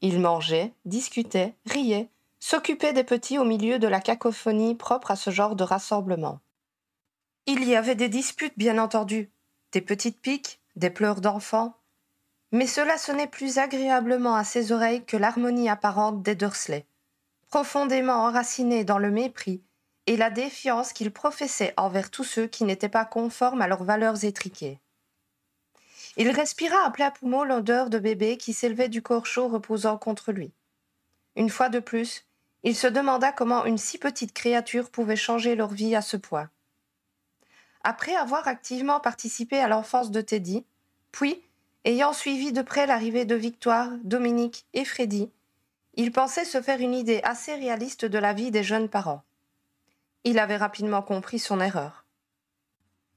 Ils 0.00 0.20
mangeaient, 0.20 0.72
discutaient, 0.84 1.54
riaient, 1.66 2.08
s'occupaient 2.46 2.92
des 2.92 3.04
petits 3.04 3.38
au 3.38 3.44
milieu 3.44 3.78
de 3.78 3.88
la 3.88 4.02
cacophonie 4.02 4.74
propre 4.74 5.10
à 5.10 5.16
ce 5.16 5.30
genre 5.30 5.56
de 5.56 5.64
rassemblement. 5.64 6.40
Il 7.46 7.64
y 7.64 7.74
avait 7.74 7.94
des 7.94 8.10
disputes, 8.10 8.58
bien 8.58 8.76
entendu, 8.76 9.30
des 9.72 9.80
petites 9.80 10.20
piques, 10.20 10.60
des 10.76 10.90
pleurs 10.90 11.22
d'enfants, 11.22 11.74
mais 12.52 12.66
cela 12.66 12.98
sonnait 12.98 13.28
plus 13.28 13.56
agréablement 13.56 14.34
à 14.34 14.44
ses 14.44 14.72
oreilles 14.72 15.06
que 15.06 15.16
l'harmonie 15.16 15.70
apparente 15.70 16.22
des 16.22 16.34
Dursley, 16.34 16.84
profondément 17.48 18.26
enracinés 18.26 18.84
dans 18.84 18.98
le 18.98 19.10
mépris 19.10 19.62
et 20.06 20.18
la 20.18 20.28
défiance 20.28 20.92
qu'ils 20.92 21.12
professaient 21.12 21.72
envers 21.78 22.10
tous 22.10 22.24
ceux 22.24 22.46
qui 22.46 22.64
n'étaient 22.64 22.90
pas 22.90 23.06
conformes 23.06 23.62
à 23.62 23.68
leurs 23.68 23.84
valeurs 23.84 24.22
étriquées. 24.22 24.80
Il 26.18 26.28
respira 26.28 26.76
à 26.84 26.90
plein 26.90 27.10
poumon 27.10 27.42
l'odeur 27.42 27.88
de 27.88 27.98
bébé 27.98 28.36
qui 28.36 28.52
s'élevait 28.52 28.90
du 28.90 29.00
corps 29.00 29.24
chaud 29.24 29.48
reposant 29.48 29.96
contre 29.96 30.30
lui. 30.30 30.52
Une 31.36 31.50
fois 31.50 31.70
de 31.70 31.80
plus, 31.80 32.26
il 32.64 32.74
se 32.74 32.86
demanda 32.86 33.30
comment 33.30 33.66
une 33.66 33.78
si 33.78 33.98
petite 33.98 34.32
créature 34.32 34.90
pouvait 34.90 35.16
changer 35.16 35.54
leur 35.54 35.68
vie 35.68 35.94
à 35.94 36.02
ce 36.02 36.16
point. 36.16 36.48
Après 37.82 38.16
avoir 38.16 38.48
activement 38.48 39.00
participé 39.00 39.58
à 39.58 39.68
l'enfance 39.68 40.10
de 40.10 40.22
Teddy, 40.22 40.64
puis, 41.12 41.42
ayant 41.84 42.14
suivi 42.14 42.52
de 42.52 42.62
près 42.62 42.86
l'arrivée 42.86 43.26
de 43.26 43.34
Victoire, 43.34 43.90
Dominique 44.02 44.66
et 44.72 44.86
Freddy, 44.86 45.30
il 45.92 46.10
pensait 46.10 46.46
se 46.46 46.62
faire 46.62 46.80
une 46.80 46.94
idée 46.94 47.20
assez 47.22 47.54
réaliste 47.54 48.06
de 48.06 48.18
la 48.18 48.32
vie 48.32 48.50
des 48.50 48.64
jeunes 48.64 48.88
parents. 48.88 49.22
Il 50.24 50.38
avait 50.38 50.56
rapidement 50.56 51.02
compris 51.02 51.38
son 51.38 51.60
erreur. 51.60 52.03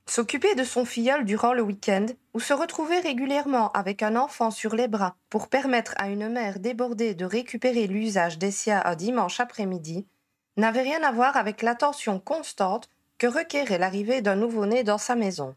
S'occuper 0.09 0.55
de 0.55 0.63
son 0.63 0.85
filleul 0.85 1.25
durant 1.25 1.53
le 1.53 1.61
week-end, 1.61 2.05
ou 2.33 2.39
se 2.39 2.53
retrouver 2.53 2.99
régulièrement 2.99 3.71
avec 3.73 4.01
un 4.01 4.15
enfant 4.15 4.51
sur 4.51 4.73
les 4.73 4.87
bras 4.87 5.17
pour 5.29 5.49
permettre 5.49 5.93
à 5.97 6.07
une 6.07 6.29
mère 6.29 6.59
débordée 6.59 7.13
de 7.13 7.25
récupérer 7.25 7.87
l'usage 7.87 8.37
des 8.37 8.51
siens 8.51 8.81
un 8.85 8.95
dimanche 8.95 9.41
après-midi, 9.41 10.07
n'avait 10.55 10.81
rien 10.81 11.03
à 11.03 11.11
voir 11.11 11.35
avec 11.35 11.61
l'attention 11.61 12.19
constante 12.21 12.89
que 13.17 13.27
requérait 13.27 13.79
l'arrivée 13.79 14.21
d'un 14.21 14.37
nouveau-né 14.37 14.83
dans 14.83 14.97
sa 14.97 15.15
maison. 15.15 15.55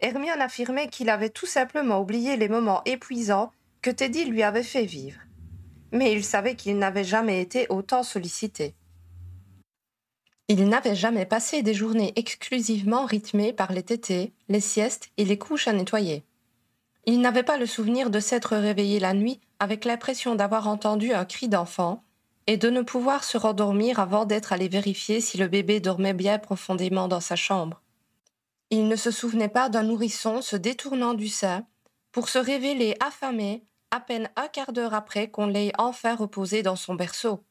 Hermione 0.00 0.40
affirmait 0.40 0.88
qu'il 0.88 1.10
avait 1.10 1.30
tout 1.30 1.46
simplement 1.46 2.00
oublié 2.00 2.36
les 2.36 2.48
moments 2.48 2.82
épuisants 2.84 3.50
que 3.82 3.90
Teddy 3.90 4.26
lui 4.26 4.44
avait 4.44 4.62
fait 4.62 4.84
vivre. 4.84 5.18
Mais 5.90 6.12
il 6.12 6.24
savait 6.24 6.54
qu'il 6.54 6.78
n'avait 6.78 7.04
jamais 7.04 7.40
été 7.40 7.66
autant 7.68 8.04
sollicité. 8.04 8.74
Il 10.48 10.68
n'avait 10.68 10.94
jamais 10.94 11.24
passé 11.24 11.62
des 11.62 11.72
journées 11.72 12.12
exclusivement 12.16 13.06
rythmées 13.06 13.54
par 13.54 13.72
les 13.72 13.82
tétés, 13.82 14.34
les 14.48 14.60
siestes 14.60 15.10
et 15.16 15.24
les 15.24 15.38
couches 15.38 15.68
à 15.68 15.72
nettoyer. 15.72 16.22
Il 17.06 17.20
n'avait 17.20 17.42
pas 17.42 17.56
le 17.56 17.66
souvenir 17.66 18.10
de 18.10 18.20
s'être 18.20 18.56
réveillé 18.56 19.00
la 19.00 19.14
nuit 19.14 19.40
avec 19.58 19.86
l'impression 19.86 20.34
d'avoir 20.34 20.68
entendu 20.68 21.12
un 21.12 21.24
cri 21.24 21.48
d'enfant 21.48 22.02
et 22.46 22.58
de 22.58 22.68
ne 22.68 22.82
pouvoir 22.82 23.24
se 23.24 23.38
rendormir 23.38 24.00
avant 24.00 24.26
d'être 24.26 24.52
allé 24.52 24.68
vérifier 24.68 25.22
si 25.22 25.38
le 25.38 25.48
bébé 25.48 25.80
dormait 25.80 26.12
bien 26.12 26.38
profondément 26.38 27.08
dans 27.08 27.20
sa 27.20 27.36
chambre. 27.36 27.80
Il 28.68 28.88
ne 28.88 28.96
se 28.96 29.10
souvenait 29.10 29.48
pas 29.48 29.70
d'un 29.70 29.82
nourrisson 29.82 30.42
se 30.42 30.56
détournant 30.56 31.14
du 31.14 31.28
sein 31.28 31.66
pour 32.12 32.28
se 32.28 32.38
révéler 32.38 32.96
affamé 33.00 33.64
à 33.90 34.00
peine 34.00 34.28
un 34.36 34.48
quart 34.48 34.72
d'heure 34.72 34.94
après 34.94 35.28
qu'on 35.30 35.46
l'ait 35.46 35.72
enfin 35.78 36.14
reposé 36.14 36.62
dans 36.62 36.76
son 36.76 36.94
berceau. 36.94 37.42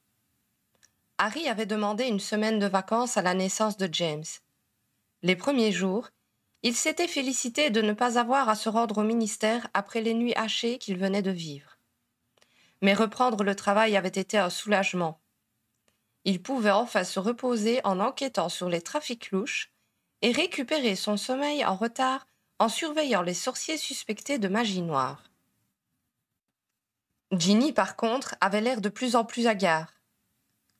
Harry 1.18 1.48
avait 1.48 1.66
demandé 1.66 2.06
une 2.06 2.20
semaine 2.20 2.60
de 2.60 2.66
vacances 2.66 3.18
à 3.18 3.22
la 3.22 3.34
naissance 3.34 3.78
de 3.78 3.90
James. 3.92 4.24
Les 5.22 5.36
premiers 5.36 5.72
jours, 5.72 6.10
il 6.64 6.76
s'était 6.76 7.08
félicité 7.08 7.70
de 7.70 7.82
ne 7.82 7.94
pas 7.94 8.18
avoir 8.18 8.50
à 8.50 8.56
se 8.56 8.70
rendre 8.70 9.00
au 9.00 9.04
ministère 9.04 9.68
après 9.74 10.02
les 10.02 10.14
nuits 10.14 10.36
hachées 10.36 10.78
qu'il 10.78 10.98
venait 10.98 11.22
de 11.22 11.32
vivre 11.32 11.74
mais 12.84 12.94
reprendre 12.94 13.46
le 13.46 13.56
travail 13.56 13.96
avait 13.96 14.10
été 14.10 14.38
un 14.38 14.50
soulagement. 14.50 15.22
Il 16.26 16.44
pouvait 16.44 16.70
enfin 16.70 17.06
se 17.06 17.18
reposer 17.18 17.80
en 17.86 18.02
enquêtant 18.02 18.50
sur 18.50 18.68
les 18.68 18.82
trafics 18.82 19.32
louches 19.32 19.72
et 20.22 20.34
récupérer 20.34 20.98
son 20.98 21.16
sommeil 21.16 21.64
en 21.64 21.78
retard 21.78 22.28
en 22.60 22.68
surveillant 22.68 23.22
les 23.22 23.34
sorciers 23.34 23.78
suspectés 23.78 24.38
de 24.38 24.50
magie 24.50 24.82
noire. 24.82 25.24
Ginny, 27.32 27.72
par 27.72 27.96
contre, 27.96 28.36
avait 28.42 28.62
l'air 28.62 28.82
de 28.82 28.90
plus 28.90 29.16
en 29.16 29.24
plus 29.24 29.48
hagard. 29.48 29.94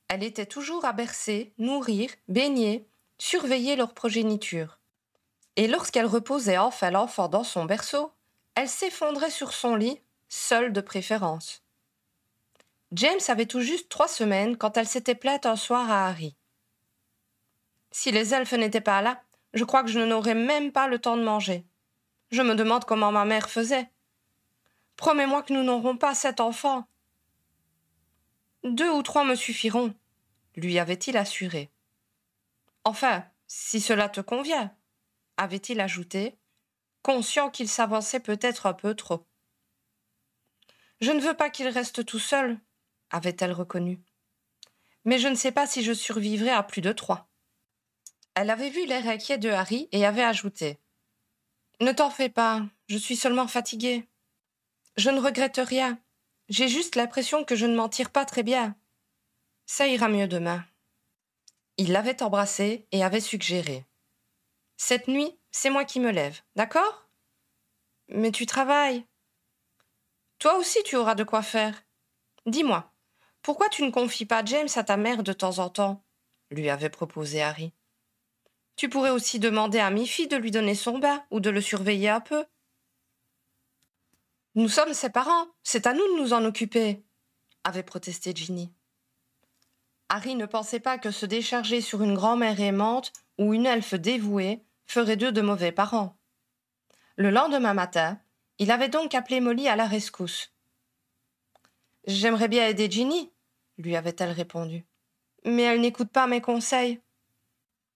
Elle 0.08 0.22
était 0.22 0.46
toujours 0.46 0.84
à 0.84 0.92
bercer, 0.92 1.52
nourrir, 1.58 2.10
baigner, 2.28 2.86
surveiller 3.18 3.76
leur 3.76 3.94
progéniture. 3.94 4.78
Et 5.56 5.66
lorsqu'elle 5.68 6.06
reposait 6.06 6.58
enfin 6.58 6.90
l'enfant 6.90 7.28
dans 7.28 7.44
son 7.44 7.64
berceau, 7.64 8.12
elle 8.54 8.68
s'effondrait 8.68 9.30
sur 9.30 9.52
son 9.52 9.76
lit, 9.76 10.00
seule 10.28 10.72
de 10.72 10.80
préférence. 10.80 11.62
James 12.92 13.20
avait 13.28 13.46
tout 13.46 13.60
juste 13.60 13.88
trois 13.88 14.08
semaines 14.08 14.56
quand 14.56 14.76
elle 14.76 14.86
s'était 14.86 15.14
plainte 15.14 15.46
un 15.46 15.56
soir 15.56 15.90
à 15.90 16.08
Harry. 16.08 16.36
Si 17.90 18.10
les 18.10 18.34
elfes 18.34 18.52
n'étaient 18.52 18.80
pas 18.80 19.02
là, 19.02 19.22
je 19.52 19.64
crois 19.64 19.82
que 19.82 19.90
je 19.90 20.00
n'aurais 20.00 20.34
même 20.34 20.72
pas 20.72 20.88
le 20.88 20.98
temps 20.98 21.16
de 21.16 21.22
manger. 21.22 21.64
Je 22.30 22.42
me 22.42 22.54
demande 22.54 22.84
comment 22.84 23.12
ma 23.12 23.24
mère 23.24 23.48
faisait. 23.48 23.88
Promets-moi 24.96 25.42
que 25.42 25.52
nous 25.52 25.62
n'aurons 25.62 25.96
pas 25.96 26.14
sept 26.14 26.40
enfants. 26.40 26.86
Deux 28.64 28.90
ou 28.90 29.02
trois 29.02 29.24
me 29.24 29.34
suffiront, 29.34 29.94
lui 30.56 30.78
avait-il 30.78 31.18
assuré. 31.18 31.70
Enfin, 32.84 33.24
si 33.46 33.78
cela 33.78 34.08
te 34.08 34.22
convient, 34.22 34.74
avait-il 35.36 35.80
ajouté, 35.80 36.38
conscient 37.02 37.50
qu'il 37.50 37.68
s'avançait 37.68 38.20
peut-être 38.20 38.64
un 38.64 38.72
peu 38.72 38.94
trop. 38.94 39.26
Je 41.02 41.10
ne 41.10 41.20
veux 41.20 41.34
pas 41.34 41.50
qu'il 41.50 41.68
reste 41.68 42.06
tout 42.06 42.18
seul, 42.18 42.58
avait-elle 43.10 43.52
reconnu. 43.52 44.00
Mais 45.04 45.18
je 45.18 45.28
ne 45.28 45.34
sais 45.34 45.52
pas 45.52 45.66
si 45.66 45.84
je 45.84 45.92
survivrai 45.92 46.50
à 46.50 46.62
plus 46.62 46.80
de 46.80 46.92
trois. 46.92 47.28
Elle 48.34 48.48
avait 48.48 48.70
vu 48.70 48.86
l'air 48.86 49.06
inquiet 49.06 49.36
de 49.36 49.50
Harry 49.50 49.88
et 49.92 50.06
avait 50.06 50.24
ajouté. 50.24 50.78
Ne 51.80 51.92
t'en 51.92 52.08
fais 52.08 52.30
pas, 52.30 52.62
je 52.86 52.96
suis 52.96 53.16
seulement 53.16 53.46
fatiguée. 53.46 54.08
Je 54.96 55.10
ne 55.10 55.20
regrette 55.20 55.60
rien. 55.62 55.98
J'ai 56.48 56.68
juste 56.68 56.96
l'impression 56.96 57.44
que 57.44 57.56
je 57.56 57.66
ne 57.66 57.74
m'en 57.74 57.88
tire 57.88 58.10
pas 58.10 58.24
très 58.24 58.42
bien. 58.42 58.76
Ça 59.66 59.86
ira 59.86 60.08
mieux 60.08 60.28
demain. 60.28 60.64
Il 61.76 61.92
l'avait 61.92 62.22
embrassée 62.22 62.86
et 62.92 63.02
avait 63.02 63.20
suggéré. 63.20 63.84
Cette 64.76 65.08
nuit, 65.08 65.38
c'est 65.50 65.70
moi 65.70 65.84
qui 65.84 66.00
me 66.00 66.10
lève, 66.10 66.40
d'accord? 66.56 67.08
Mais 68.08 68.30
tu 68.30 68.46
travailles. 68.46 69.04
Toi 70.38 70.58
aussi 70.58 70.82
tu 70.84 70.96
auras 70.96 71.14
de 71.14 71.24
quoi 71.24 71.42
faire. 71.42 71.82
Dis-moi, 72.46 72.92
pourquoi 73.42 73.68
tu 73.68 73.82
ne 73.82 73.90
confies 73.90 74.26
pas 74.26 74.44
James 74.44 74.68
à 74.76 74.84
ta 74.84 74.96
mère 74.96 75.22
de 75.22 75.32
temps 75.32 75.58
en 75.58 75.70
temps? 75.70 76.04
lui 76.50 76.68
avait 76.70 76.90
proposé 76.90 77.42
Harry. 77.42 77.72
Tu 78.76 78.88
pourrais 78.88 79.10
aussi 79.10 79.38
demander 79.38 79.78
à 79.78 79.90
Miffy 79.90 80.26
de 80.26 80.36
lui 80.36 80.50
donner 80.50 80.74
son 80.74 80.98
bain 80.98 81.24
ou 81.30 81.40
de 81.40 81.50
le 81.50 81.60
surveiller 81.60 82.08
un 82.08 82.20
peu. 82.20 82.44
Nous 84.56 84.68
sommes 84.68 84.94
ses 84.94 85.10
parents, 85.10 85.48
c'est 85.64 85.88
à 85.88 85.94
nous 85.94 86.06
de 86.14 86.22
nous 86.22 86.32
en 86.32 86.44
occuper, 86.44 87.02
avait 87.64 87.82
protesté 87.82 88.32
Ginny. 88.32 88.72
Harry 90.08 90.36
ne 90.36 90.46
pensait 90.46 90.78
pas 90.78 90.96
que 90.96 91.10
se 91.10 91.26
décharger 91.26 91.80
sur 91.80 92.02
une 92.02 92.14
grand-mère 92.14 92.60
aimante 92.60 93.12
ou 93.36 93.52
une 93.52 93.66
elfe 93.66 93.94
dévouée 93.94 94.62
ferait 94.86 95.16
d'eux 95.16 95.32
de 95.32 95.40
mauvais 95.40 95.72
parents. 95.72 96.16
Le 97.16 97.30
lendemain 97.30 97.74
matin, 97.74 98.20
il 98.60 98.70
avait 98.70 98.88
donc 98.88 99.16
appelé 99.16 99.40
Molly 99.40 99.66
à 99.66 99.74
la 99.74 99.86
rescousse. 99.86 100.52
J'aimerais 102.06 102.48
bien 102.48 102.68
aider 102.68 102.88
Ginny, 102.88 103.32
lui 103.76 103.96
avait-elle 103.96 104.30
répondu. 104.30 104.84
Mais 105.44 105.62
elle 105.62 105.80
n'écoute 105.80 106.12
pas 106.12 106.28
mes 106.28 106.40
conseils. 106.40 107.00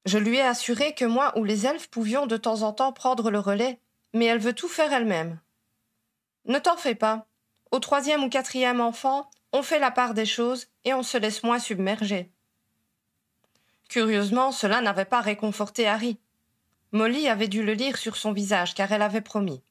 Je 0.06 0.18
lui 0.18 0.38
ai 0.38 0.42
assuré 0.42 0.92
que 0.92 1.04
moi 1.04 1.38
ou 1.38 1.44
les 1.44 1.66
elfes 1.66 1.88
pouvions 1.88 2.26
de 2.26 2.36
temps 2.36 2.62
en 2.62 2.72
temps 2.72 2.92
prendre 2.92 3.30
le 3.30 3.38
relais, 3.38 3.80
mais 4.12 4.24
elle 4.24 4.40
veut 4.40 4.54
tout 4.54 4.68
faire 4.68 4.92
elle-même. 4.92 5.38
Ne 6.48 6.58
t'en 6.58 6.76
fais 6.76 6.94
pas. 6.94 7.26
Au 7.70 7.78
troisième 7.78 8.24
ou 8.24 8.30
quatrième 8.30 8.80
enfant, 8.80 9.30
on 9.52 9.62
fait 9.62 9.78
la 9.78 9.90
part 9.90 10.14
des 10.14 10.26
choses 10.26 10.66
et 10.84 10.94
on 10.94 11.02
se 11.02 11.18
laisse 11.18 11.42
moins 11.42 11.58
submerger. 11.58 12.30
Curieusement, 13.88 14.52
cela 14.52 14.80
n'avait 14.80 15.04
pas 15.04 15.20
réconforté 15.20 15.86
Harry. 15.86 16.18
Molly 16.92 17.28
avait 17.28 17.48
dû 17.48 17.62
le 17.62 17.74
lire 17.74 17.98
sur 17.98 18.16
son 18.16 18.32
visage 18.32 18.74
car 18.74 18.90
elle 18.92 19.02
avait 19.02 19.20
promis. 19.20 19.62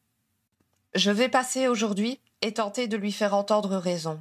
Je 0.93 1.11
vais 1.11 1.29
passer 1.29 1.67
aujourd'hui 1.67 2.19
et 2.41 2.53
tenter 2.53 2.87
de 2.87 2.97
lui 2.97 3.11
faire 3.11 3.33
entendre 3.33 3.77
raison. 3.77 4.19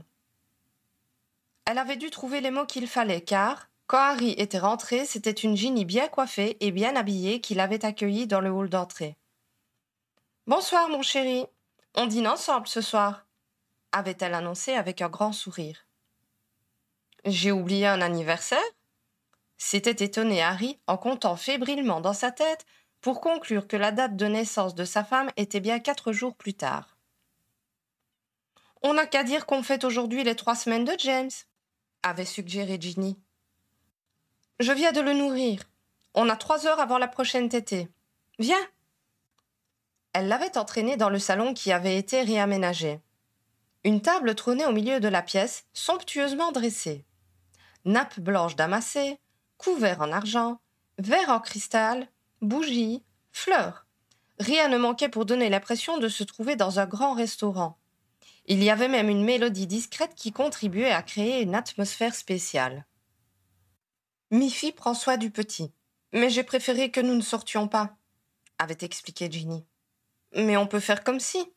Elle 1.67 1.79
avait 1.79 1.97
dû 1.97 2.11
trouver 2.11 2.41
les 2.41 2.51
mots 2.51 2.67
qu'il 2.67 2.87
fallait 2.87 3.21
car, 3.21 3.69
quand 3.87 3.99
Harry 3.99 4.35
était 4.39 4.59
rentré, 4.59 5.05
c'était 5.05 5.31
une 5.31 5.57
Ginny 5.57 5.85
bien 5.85 6.09
coiffée 6.09 6.57
et 6.61 6.71
bien 6.71 6.97
habillée 6.97 7.41
qui 7.41 7.55
l'avait 7.55 7.85
accueilli 7.85 8.27
dans 8.27 8.41
le 8.41 8.51
hall 8.51 8.69
d'entrée. 8.69 9.17
Bonsoir, 10.47 10.89
mon 10.89 11.03
chéri. 11.03 11.47
On 11.97 12.07
dîne 12.07 12.29
ensemble 12.29 12.69
ce 12.69 12.83
soir, 12.83 13.27
avait-elle 13.91 14.35
annoncé 14.35 14.75
avec 14.75 15.01
un 15.01 15.09
grand 15.09 15.33
sourire. 15.33 15.87
J'ai 17.25 17.51
oublié 17.51 17.87
un 17.87 18.03
anniversaire? 18.03 18.61
S'était 19.57 20.05
étonné 20.05 20.43
Harry 20.43 20.79
en 20.87 20.99
comptant 20.99 21.37
fébrilement 21.37 22.03
dans 22.03 22.13
sa 22.13 22.31
tête 22.31 22.67
pour 23.01 23.23
conclure 23.23 23.67
que 23.67 23.79
la 23.79 23.93
date 23.93 24.15
de 24.15 24.27
naissance 24.27 24.75
de 24.75 24.85
sa 24.85 25.05
femme 25.05 25.31
était 25.39 25.61
bien 25.61 25.79
quatre 25.79 26.13
jours 26.13 26.37
plus 26.37 26.53
tard. 26.53 26.99
On 28.83 28.93
n'a 28.93 29.07
qu'à 29.07 29.25
dire 29.25 29.47
qu'on 29.47 29.63
fête 29.63 29.85
aujourd'hui 29.85 30.23
les 30.23 30.37
trois 30.37 30.55
semaines 30.55 30.85
de 30.85 30.95
James, 30.99 31.31
avait 32.03 32.27
suggéré 32.27 32.77
Ginny. 32.79 33.19
Je 34.61 34.73
viens 34.73 34.93
de 34.93 35.01
le 35.01 35.15
nourrir. 35.15 35.63
On 36.13 36.29
a 36.29 36.37
trois 36.37 36.67
heures 36.67 36.81
avant 36.81 36.99
la 36.99 37.09
prochaine 37.09 37.49
tétée. 37.49 37.89
Viens, 38.39 38.61
elle 40.17 40.29
l'avait 40.29 40.57
entraîné 40.57 40.97
dans 40.97 41.11
le 41.11 41.19
salon 41.19 41.53
qui 41.53 41.73
avait 41.73 41.99
été 41.99 42.23
réaménagé. 42.23 43.01
Une 43.85 44.01
table 44.01 44.35
trônait 44.35 44.65
au 44.65 44.73
milieu 44.73 44.99
de 44.99 45.09
la 45.09 45.21
pièce, 45.21 45.67
somptueusement 45.75 46.53
dressée. 46.53 47.05
Nappe 47.85 48.19
blanche 48.19 48.57
damassée, 48.57 49.19
couvert 49.59 50.01
en 50.01 50.11
argent, 50.11 50.59
verre 50.97 51.29
en 51.29 51.39
cristal, 51.39 52.09
bougies, 52.41 53.05
fleurs. 53.31 53.85
Rien 54.39 54.69
ne 54.69 54.79
manquait 54.79 55.11
pour 55.11 55.27
donner 55.27 55.51
l'impression 55.51 55.99
de 55.99 56.09
se 56.09 56.25
trouver 56.25 56.57
dans 56.57 56.81
un 56.81 56.87
grand 56.87 57.13
restaurant. 57.13 57.77
Il 58.47 58.65
y 58.65 58.71
avait 58.71 58.89
même 58.89 59.11
une 59.11 59.23
mélodie 59.23 59.67
discrète 59.67 60.15
qui 60.15 60.33
contribuait 60.33 60.93
à 60.93 61.03
créer 61.03 61.43
une 61.43 61.55
atmosphère 61.55 62.15
spéciale. 62.15 62.87
Miffy 64.31 64.73
prend 64.73 64.95
soin 64.95 65.19
du 65.19 65.31
petit, 65.31 65.75
mais 66.15 66.31
j'ai 66.31 66.43
préféré 66.43 66.91
que 66.91 67.03
nous 67.03 67.15
ne 67.15 67.21
sortions 67.21 67.69
pas, 67.69 67.99
avait 68.59 68.79
expliqué 68.81 69.31
Ginny. 69.31 69.67
Mais 70.35 70.57
on 70.57 70.67
peut 70.67 70.81
faire 70.81 71.05
comme 71.05 71.21
si. 71.21 71.53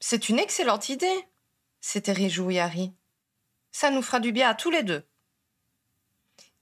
C'est 0.00 0.28
une 0.28 0.38
excellente 0.38 0.88
idée, 0.88 1.28
s'était 1.80 2.12
réjoui 2.12 2.58
Harry. 2.58 2.94
Ça 3.72 3.90
nous 3.90 4.02
fera 4.02 4.20
du 4.20 4.32
bien 4.32 4.48
à 4.48 4.54
tous 4.54 4.70
les 4.70 4.82
deux. 4.82 5.06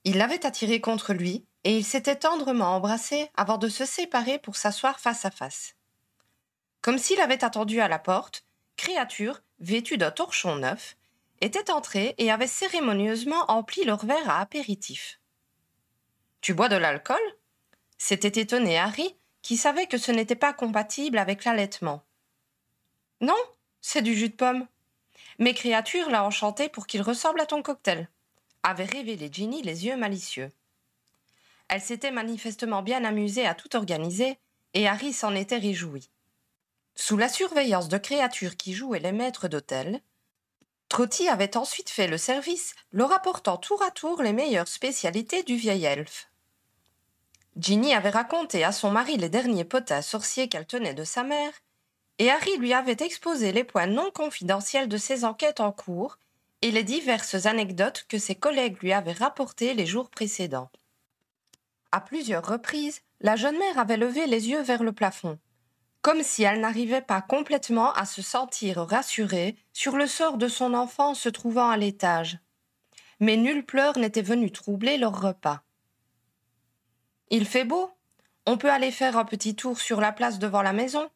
Il 0.04 0.18
l'avait 0.18 0.46
attiré 0.46 0.80
contre 0.80 1.12
lui, 1.12 1.46
et 1.64 1.76
ils 1.76 1.84
s'étaient 1.84 2.16
tendrement 2.16 2.76
embrassés 2.76 3.30
avant 3.36 3.58
de 3.58 3.68
se 3.68 3.84
séparer 3.84 4.38
pour 4.38 4.56
s'asseoir 4.56 4.98
face 4.98 5.24
à 5.24 5.30
face. 5.30 5.74
Comme 6.80 6.98
s'il 6.98 7.20
avait 7.20 7.44
attendu 7.44 7.80
à 7.80 7.88
la 7.88 7.98
porte, 7.98 8.46
créature, 8.76 9.42
vêtue 9.58 9.98
d'un 9.98 10.10
torchon 10.10 10.56
neuf, 10.56 10.96
était 11.42 11.70
entrée 11.70 12.14
et 12.18 12.30
avait 12.30 12.46
cérémonieusement 12.46 13.50
empli 13.50 13.84
leur 13.84 14.04
verre 14.04 14.30
à 14.30 14.40
apéritif. 14.40 15.20
Tu 16.40 16.54
bois 16.54 16.68
de 16.68 16.76
l'alcool? 16.76 17.20
s'était 17.98 18.40
étonné 18.40 18.78
Harry 18.78 19.14
qui 19.42 19.56
savait 19.56 19.86
que 19.86 19.98
ce 19.98 20.12
n'était 20.12 20.36
pas 20.36 20.52
compatible 20.52 21.18
avec 21.18 21.44
l'allaitement. 21.44 22.02
Non, 23.20 23.36
c'est 23.80 24.02
du 24.02 24.14
jus 24.14 24.28
de 24.28 24.34
pomme. 24.34 24.66
Mes 25.38 25.54
créatures 25.54 26.10
l'a 26.10 26.24
enchanté 26.24 26.68
pour 26.68 26.86
qu'il 26.86 27.02
ressemble 27.02 27.40
à 27.40 27.46
ton 27.46 27.62
cocktail, 27.62 28.08
avait 28.62 28.84
révélé 28.84 29.28
Ginny 29.32 29.62
les 29.62 29.86
yeux 29.86 29.96
malicieux. 29.96 30.50
Elle 31.68 31.80
s'était 31.80 32.10
manifestement 32.10 32.82
bien 32.82 33.04
amusée 33.04 33.46
à 33.46 33.54
tout 33.54 33.76
organiser, 33.76 34.38
et 34.74 34.88
Harry 34.88 35.12
s'en 35.12 35.34
était 35.34 35.56
réjoui. 35.56 36.10
Sous 36.94 37.16
la 37.16 37.28
surveillance 37.28 37.88
de 37.88 37.98
créatures 37.98 38.56
qui 38.56 38.74
jouaient 38.74 38.98
les 38.98 39.12
maîtres 39.12 39.48
d'hôtel, 39.48 40.00
Trotty 40.88 41.28
avait 41.28 41.56
ensuite 41.56 41.88
fait 41.88 42.08
le 42.08 42.18
service, 42.18 42.74
leur 42.92 43.12
apportant 43.12 43.56
tour 43.56 43.82
à 43.82 43.92
tour 43.92 44.22
les 44.22 44.32
meilleures 44.32 44.68
spécialités 44.68 45.44
du 45.44 45.56
vieil 45.56 45.84
elfe. 45.84 46.29
Ginny 47.60 47.92
avait 47.92 48.08
raconté 48.08 48.64
à 48.64 48.72
son 48.72 48.90
mari 48.90 49.18
les 49.18 49.28
derniers 49.28 49.64
potas 49.64 50.00
sorciers 50.00 50.48
qu'elle 50.48 50.66
tenait 50.66 50.94
de 50.94 51.04
sa 51.04 51.24
mère, 51.24 51.52
et 52.18 52.30
Harry 52.30 52.56
lui 52.56 52.72
avait 52.72 52.96
exposé 53.00 53.52
les 53.52 53.64
points 53.64 53.86
non 53.86 54.10
confidentiels 54.10 54.88
de 54.88 54.96
ses 54.96 55.26
enquêtes 55.26 55.60
en 55.60 55.70
cours 55.70 56.18
et 56.62 56.70
les 56.70 56.84
diverses 56.84 57.44
anecdotes 57.44 58.06
que 58.08 58.18
ses 58.18 58.34
collègues 58.34 58.78
lui 58.80 58.94
avaient 58.94 59.12
rapportées 59.12 59.74
les 59.74 59.84
jours 59.84 60.08
précédents. 60.08 60.70
À 61.92 62.00
plusieurs 62.00 62.46
reprises, 62.46 63.02
la 63.20 63.36
jeune 63.36 63.58
mère 63.58 63.78
avait 63.78 63.98
levé 63.98 64.26
les 64.26 64.48
yeux 64.48 64.62
vers 64.62 64.82
le 64.82 64.92
plafond, 64.92 65.38
comme 66.00 66.22
si 66.22 66.44
elle 66.44 66.60
n'arrivait 66.60 67.02
pas 67.02 67.20
complètement 67.20 67.92
à 67.92 68.06
se 68.06 68.22
sentir 68.22 68.78
rassurée 68.78 69.56
sur 69.74 69.96
le 69.96 70.06
sort 70.06 70.38
de 70.38 70.48
son 70.48 70.72
enfant 70.72 71.12
se 71.14 71.28
trouvant 71.28 71.68
à 71.68 71.76
l'étage. 71.76 72.38
Mais 73.18 73.36
nulle 73.36 73.66
pleur 73.66 73.98
n'était 73.98 74.22
venue 74.22 74.50
troubler 74.50 74.96
leur 74.96 75.20
repas. 75.20 75.62
Il 77.30 77.46
fait 77.46 77.64
beau. 77.64 77.90
On 78.46 78.58
peut 78.58 78.70
aller 78.70 78.90
faire 78.90 79.16
un 79.16 79.24
petit 79.24 79.54
tour 79.54 79.80
sur 79.80 80.00
la 80.00 80.12
place 80.12 80.38
devant 80.38 80.62
la 80.62 80.72
maison, 80.72 81.08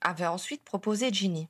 avait 0.00 0.26
ensuite 0.26 0.64
proposé 0.64 1.12
Ginny. 1.12 1.48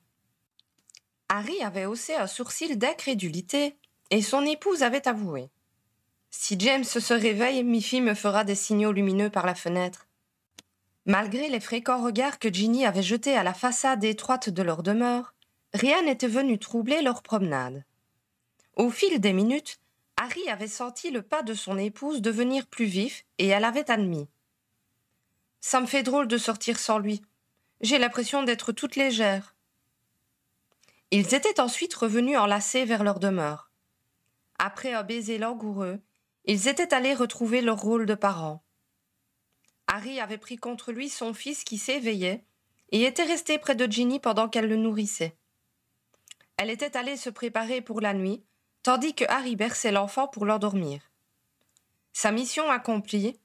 Harry 1.29 1.61
avait 1.63 1.85
haussé 1.85 2.13
un 2.13 2.27
sourcil 2.27 2.77
d'incrédulité, 2.77 3.75
et 4.09 4.21
son 4.21 4.45
épouse 4.45 4.83
avait 4.83 5.07
avoué. 5.07 5.49
Si 6.29 6.55
James 6.59 6.83
se 6.83 7.13
réveille, 7.13 7.63
Miffy 7.63 8.01
me 8.01 8.13
fera 8.13 8.43
des 8.43 8.55
signaux 8.55 8.91
lumineux 8.91 9.29
par 9.29 9.45
la 9.45 9.55
fenêtre. 9.55 10.07
Malgré 11.05 11.49
les 11.49 11.59
fréquents 11.59 12.03
regards 12.03 12.37
que 12.37 12.53
Ginny 12.53 12.85
avait 12.85 13.01
jetés 13.01 13.35
à 13.35 13.43
la 13.43 13.53
façade 13.53 14.03
étroite 14.03 14.49
de 14.49 14.61
leur 14.61 14.83
demeure, 14.83 15.33
rien 15.73 16.03
n'était 16.03 16.27
venu 16.27 16.59
troubler 16.59 17.01
leur 17.01 17.23
promenade. 17.23 17.83
Au 18.75 18.89
fil 18.89 19.19
des 19.19 19.33
minutes, 19.33 19.79
Harry 20.23 20.47
avait 20.49 20.67
senti 20.67 21.09
le 21.09 21.23
pas 21.23 21.41
de 21.41 21.55
son 21.55 21.79
épouse 21.79 22.21
devenir 22.21 22.67
plus 22.67 22.85
vif 22.85 23.25
et 23.39 23.47
elle 23.47 23.63
avait 23.63 23.89
admis. 23.89 24.27
Ça 25.61 25.81
me 25.81 25.87
fait 25.87 26.03
drôle 26.03 26.27
de 26.27 26.37
sortir 26.37 26.77
sans 26.77 26.99
lui. 26.99 27.23
J'ai 27.81 27.97
l'impression 27.97 28.43
d'être 28.43 28.71
toute 28.71 28.97
légère. 28.97 29.55
Ils 31.09 31.33
étaient 31.33 31.59
ensuite 31.59 31.95
revenus 31.95 32.37
enlacés 32.37 32.85
vers 32.85 33.03
leur 33.03 33.19
demeure. 33.19 33.71
Après 34.59 34.93
un 34.93 35.01
baiser 35.01 35.39
langoureux, 35.39 35.99
ils 36.45 36.67
étaient 36.67 36.93
allés 36.93 37.15
retrouver 37.15 37.61
leur 37.61 37.81
rôle 37.81 38.05
de 38.05 38.13
parents. 38.13 38.61
Harry 39.87 40.19
avait 40.19 40.37
pris 40.37 40.57
contre 40.57 40.91
lui 40.91 41.09
son 41.09 41.33
fils 41.33 41.63
qui 41.63 41.79
s'éveillait 41.79 42.45
et 42.91 43.05
était 43.05 43.23
resté 43.23 43.57
près 43.57 43.73
de 43.73 43.91
Ginny 43.91 44.19
pendant 44.19 44.49
qu'elle 44.49 44.69
le 44.69 44.75
nourrissait. 44.75 45.35
Elle 46.57 46.69
était 46.69 46.95
allée 46.95 47.17
se 47.17 47.31
préparer 47.31 47.81
pour 47.81 48.01
la 48.01 48.13
nuit, 48.13 48.43
tandis 48.83 49.13
que 49.13 49.25
Harry 49.27 49.55
berçait 49.55 49.91
l'enfant 49.91 50.27
pour 50.27 50.45
l'endormir. 50.45 51.01
Sa 52.13 52.31
mission 52.31 52.69
accomplie, 52.69 53.39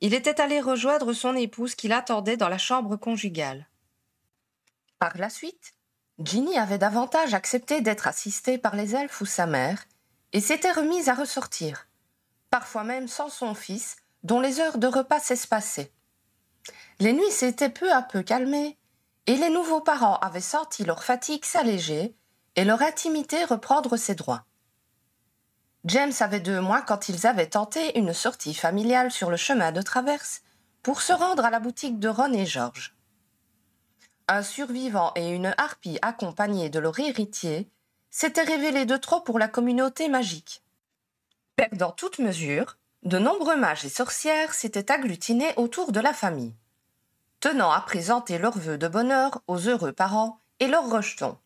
il 0.00 0.14
était 0.14 0.40
allé 0.40 0.60
rejoindre 0.60 1.12
son 1.12 1.34
épouse 1.34 1.74
qui 1.74 1.88
l'attendait 1.88 2.36
dans 2.36 2.48
la 2.48 2.58
chambre 2.58 2.96
conjugale. 2.96 3.66
Par 4.98 5.16
la 5.16 5.30
suite, 5.30 5.74
Ginny 6.18 6.58
avait 6.58 6.78
davantage 6.78 7.34
accepté 7.34 7.80
d'être 7.80 8.08
assistée 8.08 8.58
par 8.58 8.74
les 8.74 8.94
elfes 8.94 9.20
ou 9.20 9.26
sa 9.26 9.46
mère, 9.46 9.84
et 10.32 10.40
s'était 10.40 10.72
remise 10.72 11.08
à 11.08 11.14
ressortir, 11.14 11.88
parfois 12.50 12.84
même 12.84 13.08
sans 13.08 13.28
son 13.28 13.54
fils, 13.54 13.96
dont 14.24 14.40
les 14.40 14.60
heures 14.60 14.78
de 14.78 14.86
repas 14.86 15.20
s'espaçaient. 15.20 15.92
Les 16.98 17.12
nuits 17.12 17.30
s'étaient 17.30 17.68
peu 17.68 17.92
à 17.92 18.02
peu 18.02 18.22
calmées, 18.22 18.76
et 19.26 19.36
les 19.36 19.50
nouveaux 19.50 19.80
parents 19.80 20.16
avaient 20.16 20.40
senti 20.40 20.84
leur 20.84 21.04
fatigue 21.04 21.44
s'alléger 21.44 22.14
et 22.56 22.64
leur 22.64 22.82
intimité 22.82 23.44
reprendre 23.44 23.96
ses 23.96 24.14
droits. 24.14 24.44
James 25.84 26.12
avait 26.20 26.40
deux 26.40 26.60
mois 26.60 26.82
quand 26.82 27.08
ils 27.08 27.26
avaient 27.26 27.48
tenté 27.48 27.98
une 27.98 28.12
sortie 28.12 28.54
familiale 28.54 29.10
sur 29.10 29.30
le 29.30 29.36
chemin 29.36 29.72
de 29.72 29.82
traverse 29.82 30.42
pour 30.82 31.02
se 31.02 31.12
rendre 31.12 31.44
à 31.44 31.50
la 31.50 31.60
boutique 31.60 31.98
de 31.98 32.08
Ron 32.08 32.32
et 32.32 32.46
George. 32.46 32.96
Un 34.26 34.42
survivant 34.42 35.12
et 35.14 35.30
une 35.30 35.54
harpie 35.56 35.98
accompagnés 36.02 36.68
de 36.68 36.78
leur 36.78 36.98
héritier 36.98 37.70
s'étaient 38.10 38.42
révélés 38.42 38.86
de 38.86 38.96
trop 38.96 39.20
pour 39.20 39.38
la 39.38 39.48
communauté 39.48 40.08
magique. 40.08 40.62
Perdant 41.56 41.92
toute 41.92 42.18
mesure, 42.18 42.76
de 43.04 43.18
nombreux 43.18 43.56
mages 43.56 43.84
et 43.84 43.88
sorcières 43.88 44.54
s'étaient 44.54 44.90
agglutinés 44.90 45.54
autour 45.56 45.92
de 45.92 46.00
la 46.00 46.12
famille, 46.12 46.54
tenant 47.40 47.70
à 47.70 47.80
présenter 47.80 48.38
leurs 48.38 48.58
vœux 48.58 48.78
de 48.78 48.88
bonheur 48.88 49.40
aux 49.46 49.68
heureux 49.68 49.92
parents 49.92 50.40
et 50.60 50.66
leurs 50.66 50.90
rejetons. 50.90 51.38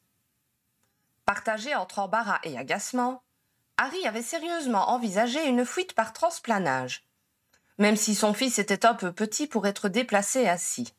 Partagés 1.26 1.74
entre 1.74 1.98
embarras 1.98 2.40
et 2.42 2.58
agacement, 2.58 3.22
Harry 3.82 4.06
avait 4.06 4.22
sérieusement 4.22 4.90
envisagé 4.90 5.44
une 5.44 5.66
fuite 5.66 5.94
par 5.94 6.12
transplanage, 6.12 7.02
même 7.78 7.96
si 7.96 8.14
son 8.14 8.32
fils 8.32 8.60
était 8.60 8.86
un 8.86 8.94
peu 8.94 9.10
petit 9.10 9.48
pour 9.48 9.66
être 9.66 9.88
déplacé 9.88 10.46
assis. 10.46 10.94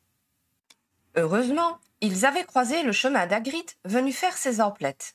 Heureusement, 1.16 1.78
ils 2.02 2.26
avaient 2.26 2.44
croisé 2.44 2.82
le 2.82 2.92
chemin 2.92 3.26
d'Agritte 3.26 3.78
venu 3.86 4.12
faire 4.12 4.36
ses 4.36 4.60
emplettes, 4.60 5.14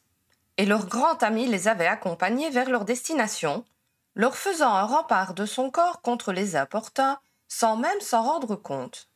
et 0.58 0.65
leur 0.65 0.88
grand 0.88 1.21
ami 1.21 1.45
les 1.45 1.67
avait 1.67 1.86
accompagnés 1.86 2.49
vers 2.49 2.71
leur 2.71 2.86
destination, 2.86 3.63
leur 4.15 4.36
faisant 4.36 4.73
un 4.73 4.86
rempart 4.86 5.36
de 5.36 5.45
son 5.45 5.69
corps 5.69 6.01
contre 6.01 6.32
les 6.32 6.55
importuns 6.55 7.19
sans 7.47 7.77
même 7.77 8.01
s'en 8.01 8.23
rendre 8.23 8.55
compte. 8.55 9.10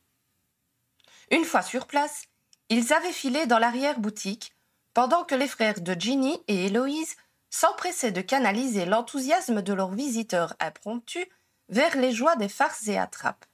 Une 1.32 1.44
fois 1.44 1.62
sur 1.62 1.88
place, 1.88 2.26
ils 2.68 2.92
avaient 2.92 3.10
filé 3.10 3.46
dans 3.46 3.58
l'arrière-boutique, 3.58 4.54
pendant 4.92 5.24
que 5.24 5.34
les 5.34 5.48
frères 5.48 5.80
de 5.80 5.94
Ginny 5.94 6.40
et 6.46 6.66
Héloïse 6.66 7.16
s'empressaient 7.54 8.10
de 8.10 8.20
canaliser 8.20 8.84
l'enthousiasme 8.84 9.62
de 9.62 9.72
leurs 9.72 9.92
visiteurs 9.92 10.56
impromptus 10.58 11.28
vers 11.68 11.96
les 11.96 12.10
joies 12.10 12.34
des 12.34 12.48
farces 12.48 12.88
et 12.88 12.98
attrapes. 12.98 13.46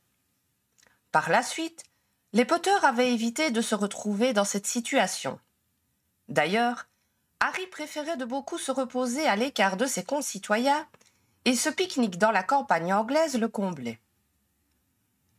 Par 1.12 1.28
la 1.28 1.42
suite, 1.42 1.84
les 2.32 2.46
Potter 2.46 2.74
avaient 2.82 3.12
évité 3.12 3.50
de 3.50 3.60
se 3.60 3.74
retrouver 3.74 4.32
dans 4.32 4.46
cette 4.46 4.66
situation. 4.66 5.38
D'ailleurs, 6.28 6.88
Harry 7.40 7.66
préférait 7.66 8.16
de 8.16 8.24
beaucoup 8.24 8.56
se 8.56 8.72
reposer 8.72 9.26
à 9.28 9.36
l'écart 9.36 9.76
de 9.76 9.84
ses 9.84 10.02
concitoyens, 10.02 10.88
et 11.44 11.54
ce 11.54 11.68
pique-nique 11.68 12.16
dans 12.16 12.30
la 12.30 12.42
campagne 12.42 12.94
anglaise 12.94 13.38
le 13.38 13.48
comblait. 13.48 14.00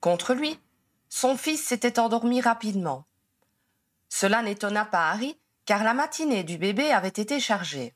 Contre 0.02 0.36
lui, 0.36 0.60
son 1.10 1.36
fils 1.36 1.66
s'était 1.66 1.98
endormi 1.98 2.42
rapidement. 2.42 3.06
Cela 4.08 4.44
n'étonna 4.44 4.86
pas 4.86 5.10
Harry, 5.10 5.40
car 5.66 5.84
la 5.84 5.96
matinée 5.96 6.44
du 6.44 6.60
bébé 6.60 6.92
avait 6.92 7.08
été 7.08 7.40
chargée. 7.40 7.96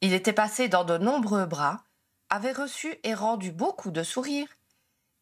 Il 0.00 0.12
était 0.12 0.32
passé 0.32 0.68
dans 0.68 0.84
de 0.84 0.98
nombreux 0.98 1.46
bras, 1.46 1.82
avait 2.30 2.52
reçu 2.52 2.98
et 3.02 3.14
rendu 3.14 3.50
beaucoup 3.50 3.90
de 3.90 4.02
sourires, 4.02 4.56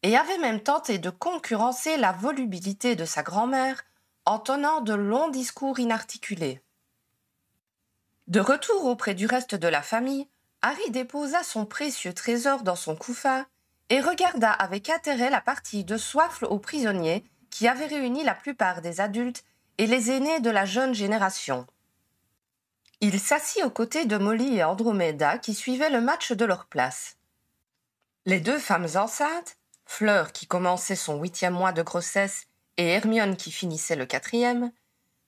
et 0.03 0.15
avait 0.15 0.37
même 0.37 0.61
tenté 0.61 0.99
de 0.99 1.09
concurrencer 1.09 1.97
la 1.97 2.11
volubilité 2.11 2.95
de 2.95 3.05
sa 3.05 3.23
grand-mère 3.23 3.83
en 4.25 4.39
tenant 4.39 4.81
de 4.81 4.93
longs 4.93 5.29
discours 5.29 5.79
inarticulés. 5.79 6.61
De 8.27 8.39
retour 8.39 8.85
auprès 8.85 9.15
du 9.15 9.25
reste 9.25 9.55
de 9.55 9.67
la 9.67 9.81
famille, 9.81 10.27
Harry 10.61 10.91
déposa 10.91 11.43
son 11.43 11.65
précieux 11.65 12.13
trésor 12.13 12.63
dans 12.63 12.75
son 12.75 12.95
couffin 12.95 13.45
et 13.89 14.01
regarda 14.01 14.51
avec 14.51 14.89
intérêt 14.89 15.29
la 15.29 15.41
partie 15.41 15.85
de 15.85 15.97
soifle 15.97 16.45
aux 16.45 16.59
prisonniers 16.59 17.23
qui 17.49 17.67
avait 17.67 17.85
réuni 17.85 18.23
la 18.23 18.35
plupart 18.35 18.81
des 18.81 18.99
adultes 18.99 19.43
et 19.77 19.87
les 19.87 20.11
aînés 20.11 20.41
de 20.41 20.49
la 20.49 20.65
jeune 20.65 20.93
génération. 20.93 21.65
Il 22.99 23.19
s'assit 23.19 23.63
aux 23.63 23.69
côtés 23.69 24.05
de 24.05 24.17
Molly 24.17 24.57
et 24.57 24.63
Andromeda 24.63 25.37
qui 25.37 25.53
suivaient 25.53 25.91
le 25.91 26.01
match 26.01 26.31
de 26.31 26.45
leur 26.45 26.65
place. 26.65 27.17
Les 28.25 28.39
deux 28.39 28.57
femmes 28.57 28.87
enceintes, 28.95 29.57
Fleur 29.85 30.33
qui 30.33 30.47
commençait 30.47 30.95
son 30.95 31.21
huitième 31.21 31.53
mois 31.53 31.71
de 31.71 31.81
grossesse 31.81 32.47
et 32.75 32.87
Hermione 32.87 33.37
qui 33.37 33.51
finissait 33.51 33.95
le 33.95 34.05
quatrième, 34.05 34.71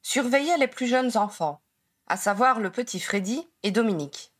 surveillaient 0.01 0.57
les 0.57 0.67
plus 0.67 0.87
jeunes 0.87 1.15
enfants, 1.15 1.61
à 2.07 2.17
savoir 2.17 2.59
le 2.59 2.71
petit 2.71 2.99
Freddy 2.99 3.47
et 3.63 3.71
Dominique. 3.71 4.33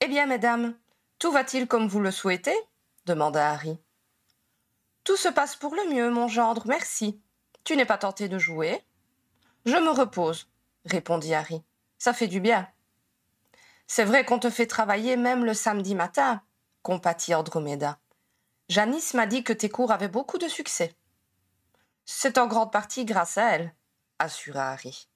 Eh 0.00 0.08
bien, 0.08 0.26
mesdames, 0.26 0.74
tout 1.18 1.30
va-t-il 1.30 1.66
comme 1.66 1.88
vous 1.88 2.00
le 2.00 2.10
souhaitez? 2.10 2.56
demanda 3.06 3.50
Harry. 3.50 3.78
Tout 5.04 5.16
se 5.16 5.28
passe 5.28 5.56
pour 5.56 5.74
le 5.74 5.94
mieux, 5.94 6.10
mon 6.10 6.28
gendre, 6.28 6.66
merci. 6.66 7.20
Tu 7.64 7.76
n'es 7.76 7.86
pas 7.86 7.98
tenté 7.98 8.28
de 8.28 8.38
jouer? 8.38 8.84
Je 9.64 9.76
me 9.76 9.90
repose, 9.90 10.48
répondit 10.84 11.34
Harry. 11.34 11.62
Ça 12.00 12.14
fait 12.14 12.28
du 12.28 12.40
bien. 12.40 12.66
C'est 13.86 14.04
vrai 14.04 14.24
qu'on 14.24 14.38
te 14.38 14.48
fait 14.48 14.66
travailler 14.66 15.18
même 15.18 15.44
le 15.44 15.52
samedi 15.52 15.94
matin, 15.94 16.40
compatit 16.82 17.34
Andromeda. 17.34 17.98
Janice 18.70 19.12
m'a 19.12 19.26
dit 19.26 19.44
que 19.44 19.52
tes 19.52 19.68
cours 19.68 19.92
avaient 19.92 20.08
beaucoup 20.08 20.38
de 20.38 20.48
succès. 20.48 20.94
C'est 22.06 22.38
en 22.38 22.46
grande 22.46 22.72
partie 22.72 23.04
grâce 23.04 23.36
à 23.36 23.50
elle, 23.50 23.74
assura 24.18 24.70
Harry. 24.70 25.08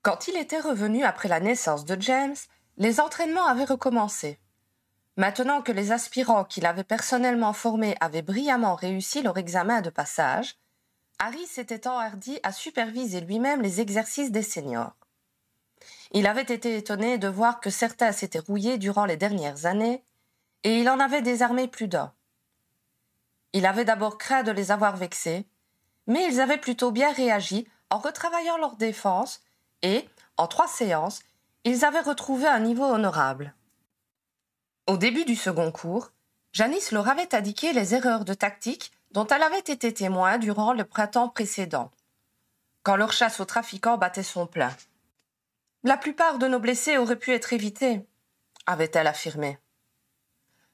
Quand 0.00 0.28
il 0.28 0.38
était 0.38 0.60
revenu 0.60 1.04
après 1.04 1.28
la 1.28 1.40
naissance 1.40 1.84
de 1.84 2.00
James, 2.00 2.36
les 2.78 2.98
entraînements 2.98 3.46
avaient 3.46 3.64
recommencé. 3.64 4.40
Maintenant 5.18 5.60
que 5.60 5.72
les 5.72 5.92
aspirants 5.92 6.46
qu'il 6.46 6.64
avait 6.64 6.84
personnellement 6.84 7.52
formés 7.52 7.98
avaient 8.00 8.22
brillamment 8.22 8.76
réussi 8.76 9.20
leur 9.20 9.36
examen 9.36 9.82
de 9.82 9.90
passage, 9.90 10.56
Harry 11.18 11.46
s'était 11.46 11.86
enhardi 11.86 12.40
à 12.44 12.50
superviser 12.50 13.20
lui-même 13.20 13.60
les 13.60 13.82
exercices 13.82 14.30
des 14.30 14.42
seniors. 14.42 14.96
Il 16.12 16.26
avait 16.26 16.42
été 16.42 16.76
étonné 16.76 17.18
de 17.18 17.28
voir 17.28 17.60
que 17.60 17.70
certains 17.70 18.12
s'étaient 18.12 18.40
rouillés 18.40 18.78
durant 18.78 19.04
les 19.04 19.16
dernières 19.16 19.66
années, 19.66 20.04
et 20.64 20.80
il 20.80 20.88
en 20.88 20.98
avait 20.98 21.22
désarmé 21.22 21.68
plus 21.68 21.88
d'un. 21.88 22.12
Il 23.52 23.66
avait 23.66 23.84
d'abord 23.84 24.18
craint 24.18 24.42
de 24.42 24.50
les 24.50 24.70
avoir 24.70 24.96
vexés, 24.96 25.46
mais 26.06 26.26
ils 26.26 26.40
avaient 26.40 26.58
plutôt 26.58 26.90
bien 26.90 27.12
réagi 27.12 27.66
en 27.90 27.98
retravaillant 27.98 28.58
leur 28.58 28.76
défense, 28.76 29.42
et, 29.82 30.08
en 30.36 30.46
trois 30.46 30.68
séances, 30.68 31.20
ils 31.64 31.84
avaient 31.84 32.00
retrouvé 32.00 32.46
un 32.46 32.60
niveau 32.60 32.84
honorable. 32.84 33.54
Au 34.86 34.96
début 34.96 35.24
du 35.24 35.36
second 35.36 35.70
cours, 35.70 36.10
Janice 36.52 36.90
leur 36.90 37.08
avait 37.08 37.34
indiqué 37.34 37.72
les 37.72 37.94
erreurs 37.94 38.24
de 38.24 38.34
tactique 38.34 38.90
dont 39.12 39.26
elle 39.26 39.42
avait 39.42 39.58
été 39.58 39.92
témoin 39.92 40.38
durant 40.38 40.72
le 40.72 40.84
printemps 40.84 41.28
précédent, 41.28 41.90
quand 42.82 42.96
leur 42.96 43.12
chasse 43.12 43.40
aux 43.40 43.44
trafiquants 43.44 43.98
battait 43.98 44.22
son 44.22 44.46
plein. 44.46 44.74
La 45.82 45.96
plupart 45.96 46.38
de 46.38 46.46
nos 46.46 46.58
blessés 46.58 46.98
auraient 46.98 47.18
pu 47.18 47.32
être 47.32 47.54
évités, 47.54 48.06
avait-elle 48.66 49.06
affirmé. 49.06 49.58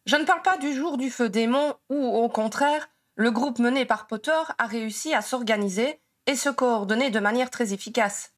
Je 0.05 0.16
ne 0.16 0.25
parle 0.25 0.42
pas 0.42 0.57
du 0.57 0.75
jour 0.75 0.99
du 0.99 1.11
feu 1.11 1.29
démon 1.29 1.75
où, 1.90 1.97
au 1.97 2.29
contraire, 2.29 2.88
le 3.14 3.31
groupe 3.31 3.61
mené 3.61 3.85
par 3.85 4.09
Potter 4.09 4.42
a 4.59 4.66
réussi 4.66 5.14
à 5.14 5.23
s'organiser 5.23 6.01
et 6.27 6.35
se 6.35 6.49
coordonner 6.49 7.11
de 7.11 7.21
manière 7.21 7.51
très 7.51 7.73
efficace. 7.73 8.33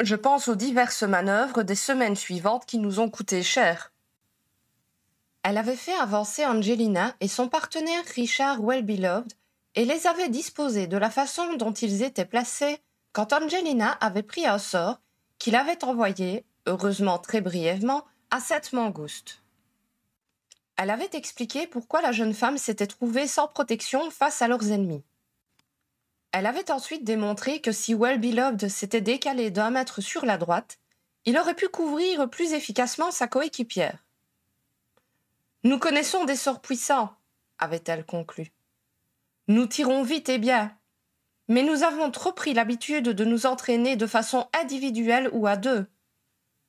Je 0.00 0.16
pense 0.16 0.48
aux 0.48 0.56
diverses 0.56 1.04
manœuvres 1.04 1.62
des 1.62 1.74
semaines 1.76 2.16
suivantes 2.16 2.66
qui 2.66 2.78
nous 2.78 2.98
ont 2.98 3.08
coûté 3.08 3.42
cher. 3.42 3.92
Elle 5.44 5.56
avait 5.56 5.76
fait 5.76 5.96
avancer 5.96 6.44
Angelina 6.44 7.14
et 7.20 7.28
son 7.28 7.48
partenaire 7.48 8.04
Richard 8.14 8.60
Wellbeloved, 8.60 9.32
et 9.76 9.84
les 9.84 10.06
avait 10.06 10.30
disposés 10.30 10.88
de 10.88 10.96
la 10.96 11.10
façon 11.10 11.54
dont 11.54 11.72
ils 11.72 12.02
étaient 12.02 12.24
placés 12.24 12.78
quand 13.12 13.32
Angelina 13.32 13.92
avait 13.92 14.22
pris 14.22 14.46
un 14.46 14.58
sort 14.58 15.00
qu'il 15.38 15.56
avait 15.56 15.84
envoyé, 15.84 16.44
heureusement 16.66 17.18
très 17.18 17.40
brièvement, 17.40 18.04
à 18.30 18.40
cette 18.40 18.72
mangouste. 18.72 19.42
Elle 20.76 20.90
avait 20.90 21.10
expliqué 21.14 21.66
pourquoi 21.66 22.02
la 22.02 22.12
jeune 22.12 22.34
femme 22.34 22.58
s'était 22.58 22.86
trouvée 22.86 23.26
sans 23.26 23.48
protection 23.48 24.10
face 24.10 24.42
à 24.42 24.48
leurs 24.48 24.70
ennemis. 24.70 25.04
Elle 26.32 26.46
avait 26.46 26.70
ensuite 26.70 27.04
démontré 27.04 27.60
que 27.60 27.72
si 27.72 27.94
Well 27.94 28.20
Beloved 28.20 28.68
s'était 28.68 29.00
décalé 29.00 29.50
d'un 29.50 29.70
mètre 29.70 30.02
sur 30.02 30.26
la 30.26 30.36
droite, 30.36 30.78
il 31.24 31.38
aurait 31.38 31.54
pu 31.54 31.68
couvrir 31.68 32.28
plus 32.28 32.52
efficacement 32.52 33.10
sa 33.10 33.26
coéquipière. 33.26 34.04
Nous 35.64 35.78
connaissons 35.78 36.24
des 36.24 36.36
sorts 36.36 36.60
puissants, 36.60 37.10
avait-elle 37.58 38.04
conclu. 38.04 38.52
Nous 39.48 39.66
tirons 39.66 40.02
vite 40.02 40.28
et 40.28 40.38
bien, 40.38 40.76
mais 41.48 41.62
nous 41.62 41.82
avons 41.82 42.10
trop 42.10 42.32
pris 42.32 42.54
l'habitude 42.54 43.10
de 43.10 43.24
nous 43.24 43.46
entraîner 43.46 43.96
de 43.96 44.06
façon 44.06 44.48
individuelle 44.60 45.30
ou 45.32 45.46
à 45.46 45.56
deux. 45.56 45.86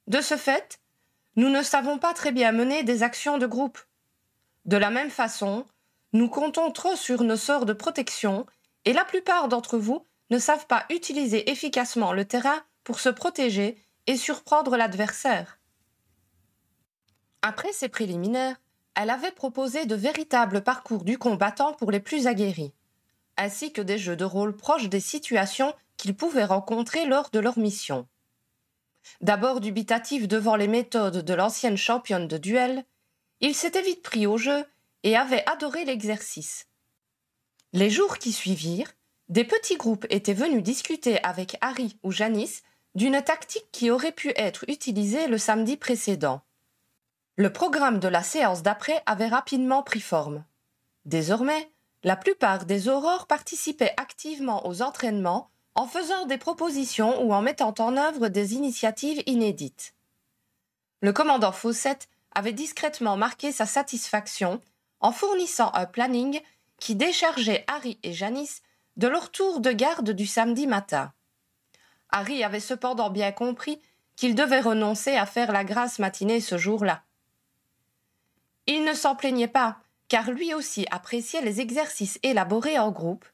De 0.07 0.21
ce 0.21 0.37
fait, 0.37 0.79
nous 1.35 1.49
ne 1.49 1.61
savons 1.61 1.97
pas 1.97 2.13
très 2.13 2.31
bien 2.31 2.51
mener 2.51 2.83
des 2.83 3.03
actions 3.03 3.37
de 3.37 3.45
groupe. 3.45 3.79
De 4.65 4.77
la 4.77 4.89
même 4.89 5.09
façon, 5.09 5.65
nous 6.13 6.29
comptons 6.29 6.71
trop 6.71 6.95
sur 6.95 7.23
nos 7.23 7.37
sorts 7.37 7.65
de 7.65 7.73
protection 7.73 8.45
et 8.85 8.93
la 8.93 9.05
plupart 9.05 9.47
d'entre 9.47 9.77
vous 9.77 10.05
ne 10.29 10.39
savent 10.39 10.67
pas 10.67 10.85
utiliser 10.89 11.49
efficacement 11.49 12.13
le 12.13 12.25
terrain 12.25 12.61
pour 12.83 12.99
se 12.99 13.09
protéger 13.09 13.77
et 14.07 14.17
surprendre 14.17 14.77
l'adversaire. 14.77 15.59
Après 17.41 17.71
ces 17.73 17.89
préliminaires, 17.89 18.57
elle 18.95 19.09
avait 19.09 19.31
proposé 19.31 19.85
de 19.85 19.95
véritables 19.95 20.61
parcours 20.61 21.03
du 21.03 21.17
combattant 21.17 21.73
pour 21.73 21.91
les 21.91 21.99
plus 21.99 22.27
aguerris, 22.27 22.73
ainsi 23.37 23.71
que 23.71 23.81
des 23.81 23.97
jeux 23.97 24.15
de 24.15 24.25
rôle 24.25 24.55
proches 24.55 24.89
des 24.89 24.99
situations 24.99 25.73
qu'ils 25.95 26.15
pouvaient 26.15 26.45
rencontrer 26.45 27.05
lors 27.05 27.29
de 27.29 27.39
leur 27.39 27.57
mission. 27.57 28.07
D'abord 29.21 29.61
dubitatif 29.61 30.27
devant 30.27 30.55
les 30.55 30.67
méthodes 30.67 31.23
de 31.23 31.33
l'ancienne 31.33 31.77
championne 31.77 32.27
de 32.27 32.37
duel, 32.37 32.85
il 33.39 33.55
s'était 33.55 33.81
vite 33.81 34.03
pris 34.03 34.27
au 34.27 34.37
jeu 34.37 34.65
et 35.03 35.15
avait 35.15 35.47
adoré 35.47 35.85
l'exercice. 35.85 36.67
Les 37.73 37.89
jours 37.89 38.17
qui 38.17 38.31
suivirent, 38.31 38.91
des 39.29 39.43
petits 39.43 39.77
groupes 39.77 40.05
étaient 40.09 40.33
venus 40.33 40.63
discuter 40.63 41.21
avec 41.23 41.57
Harry 41.61 41.97
ou 42.03 42.11
Janice 42.11 42.63
d'une 42.95 43.21
tactique 43.21 43.67
qui 43.71 43.91
aurait 43.91 44.11
pu 44.11 44.31
être 44.35 44.65
utilisée 44.67 45.27
le 45.27 45.37
samedi 45.37 45.77
précédent. 45.77 46.41
Le 47.35 47.53
programme 47.53 47.99
de 47.99 48.07
la 48.07 48.23
séance 48.23 48.63
d'après 48.63 49.03
avait 49.05 49.27
rapidement 49.27 49.83
pris 49.83 49.99
forme. 49.99 50.43
Désormais, 51.05 51.71
la 52.03 52.15
plupart 52.15 52.65
des 52.65 52.87
aurores 52.87 53.27
participaient 53.27 53.93
activement 53.97 54.67
aux 54.67 54.81
entraînements 54.81 55.49
en 55.75 55.87
faisant 55.87 56.25
des 56.25 56.37
propositions 56.37 57.21
ou 57.23 57.33
en 57.33 57.41
mettant 57.41 57.73
en 57.79 57.97
œuvre 57.97 58.29
des 58.29 58.53
initiatives 58.53 59.21
inédites. 59.25 59.93
Le 61.01 61.13
commandant 61.13 61.51
Fawcett 61.51 62.09
avait 62.33 62.53
discrètement 62.53 63.17
marqué 63.17 63.51
sa 63.51 63.65
satisfaction 63.65 64.61
en 64.99 65.11
fournissant 65.11 65.71
un 65.73 65.85
planning 65.85 66.41
qui 66.79 66.95
déchargeait 66.95 67.63
Harry 67.67 67.99
et 68.03 68.13
Janice 68.13 68.61
de 68.95 69.07
leur 69.07 69.31
tour 69.31 69.59
de 69.59 69.71
garde 69.71 70.11
du 70.11 70.25
samedi 70.25 70.65
matin. 70.65 71.13
Harry 72.09 72.43
avait 72.43 72.59
cependant 72.59 73.09
bien 73.09 73.31
compris 73.31 73.79
qu'il 74.15 74.33
devait 74.33 74.61
renoncer 74.61 75.15
à 75.15 75.25
faire 75.25 75.51
la 75.51 75.63
grasse 75.63 75.99
matinée 75.99 76.41
ce 76.41 76.57
jour-là. 76.57 77.03
Il 78.65 78.83
ne 78.83 78.93
s'en 78.93 79.15
plaignait 79.15 79.47
pas, 79.47 79.77
car 80.07 80.31
lui 80.31 80.53
aussi 80.53 80.85
appréciait 80.91 81.41
les 81.41 81.61
exercices 81.61 82.19
élaborés 82.23 82.79
en 82.79 82.91
groupe 82.91 83.25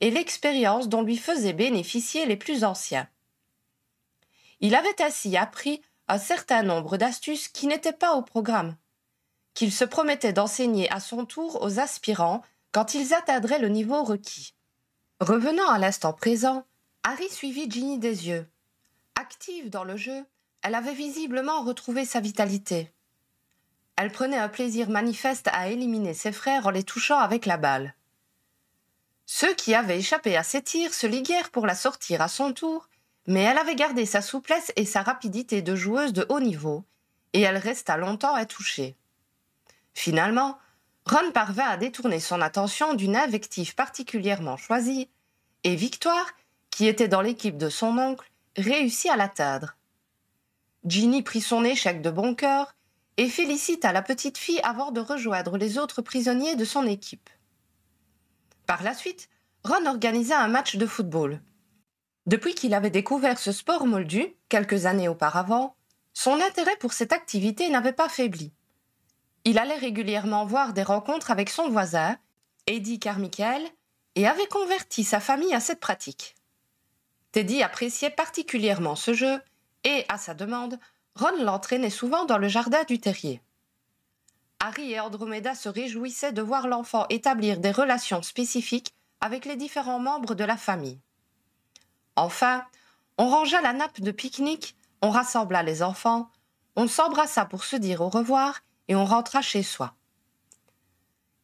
et 0.00 0.10
l'expérience 0.10 0.88
dont 0.88 1.02
lui 1.02 1.16
faisaient 1.16 1.52
bénéficier 1.52 2.26
les 2.26 2.36
plus 2.36 2.64
anciens. 2.64 3.08
Il 4.60 4.74
avait 4.74 5.02
ainsi 5.02 5.36
appris 5.36 5.80
un 6.08 6.18
certain 6.18 6.62
nombre 6.62 6.96
d'astuces 6.96 7.48
qui 7.48 7.66
n'étaient 7.66 7.92
pas 7.92 8.14
au 8.14 8.22
programme, 8.22 8.76
qu'il 9.54 9.72
se 9.72 9.84
promettait 9.84 10.32
d'enseigner 10.32 10.90
à 10.90 11.00
son 11.00 11.24
tour 11.24 11.62
aux 11.62 11.78
aspirants 11.78 12.42
quand 12.72 12.94
ils 12.94 13.14
atteindraient 13.14 13.58
le 13.58 13.68
niveau 13.68 14.02
requis. 14.02 14.54
Revenant 15.20 15.68
à 15.68 15.78
l'instant 15.78 16.12
présent, 16.12 16.64
Harry 17.04 17.28
suivit 17.28 17.70
Ginny 17.70 17.98
des 17.98 18.28
yeux. 18.28 18.48
Active 19.14 19.70
dans 19.70 19.84
le 19.84 19.96
jeu, 19.96 20.24
elle 20.62 20.74
avait 20.74 20.94
visiblement 20.94 21.62
retrouvé 21.62 22.04
sa 22.04 22.20
vitalité. 22.20 22.92
Elle 24.02 24.10
prenait 24.10 24.36
un 24.36 24.48
plaisir 24.48 24.90
manifeste 24.90 25.48
à 25.52 25.68
éliminer 25.68 26.12
ses 26.12 26.32
frères 26.32 26.66
en 26.66 26.70
les 26.70 26.82
touchant 26.82 27.20
avec 27.20 27.46
la 27.46 27.56
balle. 27.56 27.94
Ceux 29.26 29.54
qui 29.54 29.76
avaient 29.76 30.00
échappé 30.00 30.36
à 30.36 30.42
ses 30.42 30.60
tirs 30.60 30.92
se 30.92 31.06
liguèrent 31.06 31.50
pour 31.50 31.68
la 31.68 31.76
sortir 31.76 32.20
à 32.20 32.26
son 32.26 32.52
tour, 32.52 32.88
mais 33.28 33.42
elle 33.42 33.58
avait 33.58 33.76
gardé 33.76 34.04
sa 34.04 34.20
souplesse 34.20 34.72
et 34.74 34.86
sa 34.86 35.02
rapidité 35.02 35.62
de 35.62 35.76
joueuse 35.76 36.12
de 36.12 36.26
haut 36.30 36.40
niveau, 36.40 36.82
et 37.32 37.42
elle 37.42 37.56
resta 37.56 37.96
longtemps 37.96 38.34
intouchée. 38.34 38.96
Finalement, 39.94 40.58
Ron 41.06 41.30
parvint 41.30 41.68
à 41.68 41.76
détourner 41.76 42.18
son 42.18 42.40
attention 42.40 42.94
d'une 42.94 43.14
invective 43.14 43.76
particulièrement 43.76 44.56
choisie, 44.56 45.08
et 45.62 45.76
Victoire, 45.76 46.26
qui 46.70 46.88
était 46.88 47.06
dans 47.06 47.22
l'équipe 47.22 47.56
de 47.56 47.68
son 47.68 47.96
oncle, 47.98 48.28
réussit 48.56 49.12
à 49.12 49.16
l'atteindre. 49.16 49.76
Ginny 50.84 51.22
prit 51.22 51.40
son 51.40 51.62
échec 51.62 52.02
de 52.02 52.10
bon 52.10 52.34
cœur 52.34 52.74
et 53.16 53.28
félicita 53.28 53.92
la 53.92 54.02
petite 54.02 54.38
fille 54.38 54.60
avant 54.62 54.90
de 54.90 55.00
rejoindre 55.00 55.56
les 55.56 55.78
autres 55.78 56.02
prisonniers 56.02 56.56
de 56.56 56.64
son 56.64 56.86
équipe. 56.86 57.30
Par 58.66 58.82
la 58.82 58.94
suite, 58.94 59.28
Ron 59.64 59.86
organisa 59.86 60.40
un 60.40 60.48
match 60.48 60.76
de 60.76 60.86
football. 60.86 61.40
Depuis 62.26 62.54
qu'il 62.54 62.74
avait 62.74 62.90
découvert 62.90 63.38
ce 63.38 63.52
sport 63.52 63.86
moldu, 63.86 64.34
quelques 64.48 64.86
années 64.86 65.08
auparavant, 65.08 65.76
son 66.14 66.40
intérêt 66.40 66.76
pour 66.76 66.92
cette 66.92 67.12
activité 67.12 67.68
n'avait 67.68 67.92
pas 67.92 68.08
faibli. 68.08 68.52
Il 69.44 69.58
allait 69.58 69.76
régulièrement 69.76 70.46
voir 70.46 70.72
des 70.72 70.82
rencontres 70.82 71.30
avec 71.30 71.50
son 71.50 71.68
voisin, 71.68 72.16
Eddie 72.66 73.00
Carmichael, 73.00 73.62
et 74.14 74.26
avait 74.26 74.46
converti 74.46 75.04
sa 75.04 75.20
famille 75.20 75.54
à 75.54 75.60
cette 75.60 75.80
pratique. 75.80 76.34
Teddy 77.32 77.62
appréciait 77.62 78.10
particulièrement 78.10 78.94
ce 78.94 79.14
jeu, 79.14 79.40
et, 79.84 80.04
à 80.08 80.18
sa 80.18 80.34
demande, 80.34 80.78
Ron 81.14 81.42
l'entraînait 81.42 81.90
souvent 81.90 82.24
dans 82.24 82.38
le 82.38 82.48
jardin 82.48 82.84
du 82.84 82.98
terrier. 82.98 83.40
Harry 84.60 84.92
et 84.92 85.00
Andromeda 85.00 85.54
se 85.54 85.68
réjouissaient 85.68 86.32
de 86.32 86.42
voir 86.42 86.68
l'enfant 86.68 87.06
établir 87.10 87.58
des 87.58 87.72
relations 87.72 88.22
spécifiques 88.22 88.94
avec 89.20 89.44
les 89.44 89.56
différents 89.56 89.98
membres 89.98 90.34
de 90.34 90.44
la 90.44 90.56
famille. 90.56 91.00
Enfin, 92.16 92.64
on 93.18 93.28
rangea 93.28 93.60
la 93.60 93.72
nappe 93.72 94.00
de 94.00 94.10
pique-nique, 94.10 94.76
on 95.00 95.10
rassembla 95.10 95.62
les 95.62 95.82
enfants, 95.82 96.30
on 96.76 96.88
s'embrassa 96.88 97.44
pour 97.44 97.64
se 97.64 97.76
dire 97.76 98.00
au 98.00 98.08
revoir 98.08 98.60
et 98.88 98.94
on 98.94 99.04
rentra 99.04 99.42
chez 99.42 99.62
soi. 99.62 99.94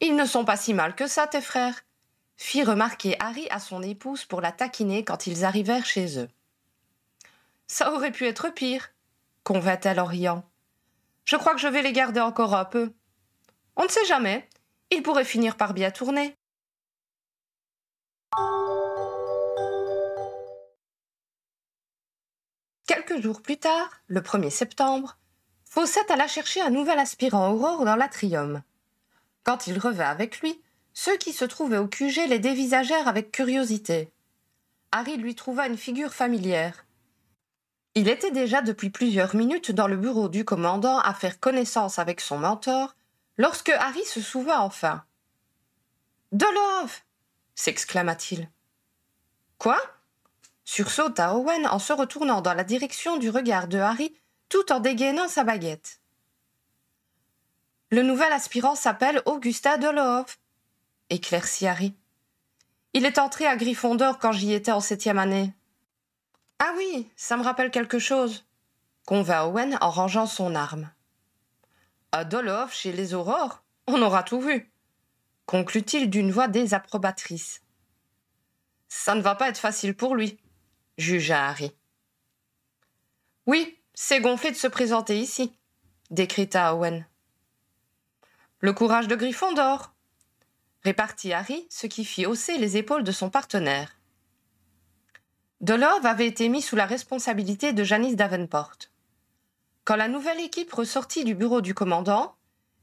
Ils 0.01 0.15
ne 0.15 0.25
sont 0.25 0.45
pas 0.45 0.57
si 0.57 0.73
mal 0.73 0.95
que 0.95 1.07
ça, 1.07 1.27
tes 1.27 1.41
frères, 1.41 1.81
fit 2.37 2.63
remarquer 2.63 3.17
Harry 3.19 3.47
à 3.49 3.59
son 3.59 3.81
épouse 3.81 4.23
pour 4.25 4.39
la 4.39 4.51
taquiner 4.51 5.03
quand 5.03 5.27
ils 5.27 5.43
arrivèrent 5.43 5.85
chez 5.85 6.19
eux. 6.19 6.29
Ça 7.67 7.93
aurait 7.93 8.11
pu 8.11 8.25
être 8.25 8.49
pire, 8.49 8.89
convint-elle 9.43 9.99
en 9.99 10.05
riant. 10.05 10.43
Je 11.25 11.35
crois 11.35 11.53
que 11.53 11.61
je 11.61 11.67
vais 11.67 11.81
les 11.81 11.93
garder 11.93 12.19
encore 12.19 12.55
un 12.55 12.65
peu. 12.65 12.93
On 13.75 13.83
ne 13.83 13.89
sait 13.89 14.05
jamais, 14.05 14.47
ils 14.91 15.03
pourraient 15.03 15.23
finir 15.23 15.57
par 15.57 15.73
bien 15.73 15.91
tourner. 15.91 16.35
Quelques 22.87 23.21
jours 23.21 23.41
plus 23.41 23.57
tard, 23.57 24.01
le 24.07 24.21
1er 24.21 24.49
septembre, 24.49 25.17
Fawcett 25.65 26.09
alla 26.09 26.27
chercher 26.27 26.61
un 26.61 26.71
nouvel 26.71 26.97
aspirant 26.97 27.51
Aurore 27.51 27.85
dans 27.85 27.95
l'atrium. 27.95 28.63
Quand 29.43 29.67
il 29.67 29.77
revint 29.77 30.09
avec 30.09 30.41
lui, 30.41 30.61
ceux 30.93 31.17
qui 31.17 31.31
se 31.31 31.45
trouvaient 31.45 31.77
au 31.77 31.87
QG 31.87 32.27
les 32.27 32.39
dévisagèrent 32.39 33.07
avec 33.07 33.31
curiosité. 33.31 34.11
Harry 34.91 35.17
lui 35.17 35.35
trouva 35.35 35.67
une 35.67 35.77
figure 35.77 36.13
familière. 36.13 36.85
Il 37.95 38.07
était 38.07 38.31
déjà 38.31 38.61
depuis 38.61 38.89
plusieurs 38.89 39.35
minutes 39.35 39.71
dans 39.71 39.87
le 39.87 39.97
bureau 39.97 40.29
du 40.29 40.45
commandant 40.45 40.99
à 40.99 41.13
faire 41.13 41.39
connaissance 41.39 41.99
avec 41.99 42.21
son 42.21 42.37
mentor, 42.37 42.95
lorsque 43.37 43.69
Harry 43.69 44.05
se 44.05 44.21
souvint 44.21 44.59
enfin. 44.59 45.03
Dolov 46.31 47.01
s'exclama-t-il. 47.55 48.49
Quoi? 49.57 49.81
Sursauta 50.63 51.35
Owen 51.35 51.67
en 51.67 51.79
se 51.79 51.91
retournant 51.91 52.41
dans 52.41 52.53
la 52.53 52.63
direction 52.63 53.17
du 53.17 53.29
regard 53.29 53.67
de 53.67 53.79
Harry 53.79 54.13
tout 54.49 54.71
en 54.71 54.79
dégainant 54.79 55.27
sa 55.27 55.43
baguette. 55.43 55.99
Le 57.91 58.03
nouvel 58.03 58.31
aspirant 58.31 58.75
s'appelle 58.75 59.21
Augusta 59.25 59.77
Dolov, 59.77 60.37
éclaircit 61.09 61.67
Harry. 61.67 61.95
Il 62.93 63.05
est 63.05 63.17
entré 63.17 63.47
à 63.47 63.55
Gryffondor 63.55 64.19
quand 64.19 64.31
j'y 64.31 64.53
étais 64.53 64.71
en 64.71 64.79
septième 64.79 65.17
année. 65.17 65.53
Ah 66.59 66.73
oui, 66.75 67.09
ça 67.15 67.37
me 67.37 67.43
rappelle 67.43 67.71
quelque 67.71 67.99
chose, 67.99 68.45
convint 69.05 69.45
Owen 69.45 69.77
en 69.79 69.89
rangeant 69.89 70.25
son 70.25 70.55
arme. 70.55 70.91
À 72.11 72.25
Dolof, 72.25 72.73
chez 72.73 72.91
les 72.91 73.13
Aurores, 73.13 73.63
on 73.87 74.01
aura 74.01 74.23
tout 74.23 74.41
vu, 74.41 74.69
conclut-il 75.45 76.09
d'une 76.09 76.31
voix 76.31 76.47
désapprobatrice. 76.49 77.61
Ça 78.89 79.15
ne 79.15 79.21
va 79.21 79.35
pas 79.35 79.49
être 79.49 79.57
facile 79.57 79.95
pour 79.95 80.15
lui, 80.15 80.37
jugea 80.97 81.47
Harry. 81.47 81.71
Oui, 83.45 83.79
c'est 83.93 84.19
gonflé 84.19 84.51
de 84.51 84.55
se 84.55 84.67
présenter 84.67 85.17
ici, 85.17 85.57
décréta 86.11 86.75
Owen. 86.75 87.05
Le 88.59 88.73
courage 88.73 89.07
de 89.07 89.15
Gryffondor, 89.15 89.93
répartit 90.83 91.31
Harry, 91.31 91.65
ce 91.69 91.87
qui 91.87 92.03
fit 92.03 92.25
hausser 92.25 92.57
les 92.57 92.75
épaules 92.75 93.03
de 93.03 93.11
son 93.11 93.29
partenaire. 93.29 93.98
Dolove 95.61 96.05
avait 96.05 96.27
été 96.27 96.47
mis 96.47 96.61
sous 96.61 96.77
la 96.77 96.85
responsabilité 96.85 97.73
de 97.73 97.83
Janice 97.83 98.15
Davenport. 98.15 98.75
Quand 99.83 99.97
la 99.97 100.07
nouvelle 100.07 100.39
équipe 100.39 100.71
ressortit 100.71 101.25
du 101.25 101.35
bureau 101.35 101.59
du 101.59 101.73
commandant, 101.73 102.35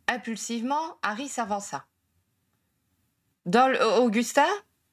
impulsivement, 0.08 0.98
Harry 1.02 1.28
s'avança. 1.28 1.86
Dol 3.46 3.78
Augusta 3.98 4.46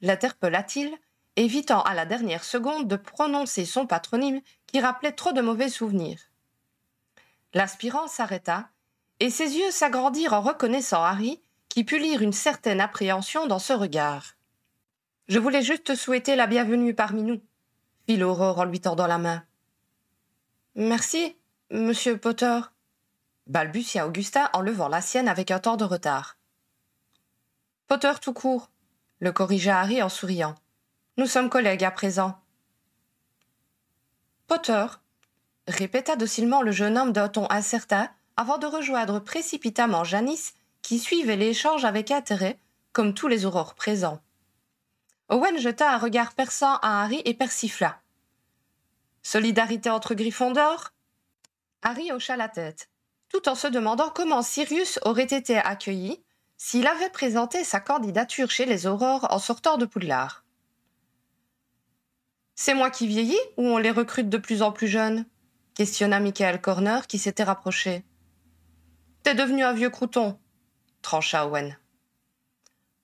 l'interpella-t-il, 0.04 0.96
évitant 1.38 1.82
à 1.82 1.93
la 1.93 2.06
dernière 2.06 2.43
seconde 2.43 2.88
de 2.88 2.96
prononcer 2.96 3.65
son 3.65 3.88
patronyme 3.88 4.41
qui 4.67 4.80
rappelait 4.80 5.13
trop 5.13 5.32
de 5.32 5.41
mauvais 5.41 5.69
souvenirs. 5.69 6.19
L'aspirant 7.54 8.08
s'arrêta, 8.08 8.69
et 9.19 9.30
ses 9.30 9.58
yeux 9.58 9.72
s'agrandirent 9.72 10.34
en 10.34 10.41
reconnaissant 10.41 11.02
Harry, 11.02 11.41
qui 11.69 11.84
put 11.84 12.00
lire 12.00 12.22
une 12.22 12.34
certaine 12.34 12.82
appréhension 12.82 13.48
dans 13.48 13.60
ce 13.60 13.74
regard. 13.74 14.36
Je 15.28 15.39
voulais 15.39 15.62
juste 15.62 15.86
te 15.86 15.96
souhaiter 15.96 16.36
la 16.36 16.48
bienvenue 16.48 16.93
parmi 16.93 17.24
nous, 17.24 17.41
fit 18.05 18.17
l'aurore 18.17 18.59
en 18.59 18.65
lui 18.65 18.79
tendant 18.79 19.07
la 19.07 19.17
main. 19.17 19.43
Merci, 20.75 21.35
monsieur 21.71 22.17
Potter, 22.17 22.59
balbutia 23.47 24.07
Augusta 24.07 24.49
en 24.53 24.61
levant 24.61 24.87
la 24.87 25.01
sienne 25.01 25.27
avec 25.27 25.51
un 25.51 25.59
temps 25.59 25.77
de 25.77 25.83
retard. 25.83 26.37
Potter 27.87 28.13
tout 28.21 28.33
court, 28.33 28.69
le 29.19 29.31
corrigea 29.31 29.79
Harry 29.79 30.01
en 30.01 30.09
souriant. 30.09 30.55
Nous 31.17 31.27
sommes 31.27 31.49
collègues 31.49 31.83
à 31.83 31.91
présent. 31.91 32.39
Potter, 34.47 34.85
répéta 35.67 36.15
docilement 36.15 36.61
le 36.61 36.71
jeune 36.71 36.97
homme 36.97 37.13
d'un 37.13 37.29
ton 37.29 37.47
incertain 37.49 38.09
avant 38.35 38.57
de 38.57 38.65
rejoindre 38.65 39.19
précipitamment 39.19 40.03
Janice, 40.03 40.53
qui 40.81 40.99
suivait 40.99 41.35
l'échange 41.35 41.85
avec 41.85 42.11
intérêt, 42.11 42.59
comme 42.91 43.13
tous 43.13 43.27
les 43.27 43.45
aurores 43.45 43.75
présents. 43.75 44.19
Owen 45.34 45.58
jeta 45.58 45.91
un 45.91 45.98
regard 45.98 46.34
perçant 46.34 46.76
à 46.84 47.02
Harry 47.02 47.24
et 47.26 47.34
persifla. 47.34 48.00
Solidarité 49.24 49.89
entre 49.89 50.13
Gryffondor 50.13 50.91
Harry 51.82 52.12
hocha 52.12 52.38
la 52.38 52.50
tête, 52.50 52.91
tout 53.30 53.50
en 53.50 53.56
se 53.56 53.65
demandant 53.65 54.12
comment 54.12 54.43
Sirius 54.43 55.00
aurait 55.02 55.24
été 55.24 55.58
accueilli 55.58 56.24
s'il 56.58 56.86
avait 56.86 57.10
présenté 57.10 57.63
sa 57.63 57.80
candidature 57.80 58.52
chez 58.52 58.65
les 58.65 58.86
Aurores 58.86 59.26
en 59.32 59.39
sortant 59.39 59.78
de 59.78 59.88
Poudlard. 59.88 60.46
C'est 62.54 62.76
moi 62.76 62.91
qui 62.91 63.08
vieillis 63.08 63.41
ou 63.58 63.63
on 63.63 63.80
les 63.80 63.89
recrute 63.89 64.30
de 64.30 64.38
plus 64.38 64.62
en 64.62 64.72
plus 64.72 64.88
jeunes? 64.88 65.26
questionna 65.74 66.19
Michael 66.19 66.62
Corner 66.62 67.08
qui 67.08 67.17
s'était 67.17 67.43
rapproché. 67.43 68.06
T'es 69.24 69.34
devenu 69.34 69.63
un 69.63 69.74
vieux 69.74 69.89
crouton, 69.89 70.38
trancha 71.02 71.48
Owen. 71.48 71.76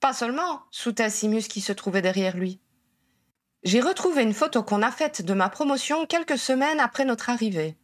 Pas 0.00 0.14
seulement, 0.14 0.62
souta 0.70 1.10
Simus 1.10 1.42
qui 1.42 1.60
se 1.60 1.72
trouvait 1.72 2.02
derrière 2.02 2.36
lui. 2.36 2.58
J'ai 3.62 3.82
retrouvé 3.82 4.22
une 4.22 4.32
photo 4.32 4.62
qu'on 4.62 4.82
a 4.82 4.90
faite 4.90 5.20
de 5.20 5.34
ma 5.34 5.50
promotion 5.50 6.06
quelques 6.06 6.38
semaines 6.38 6.80
après 6.80 7.04
notre 7.04 7.28
arrivée. 7.28 7.76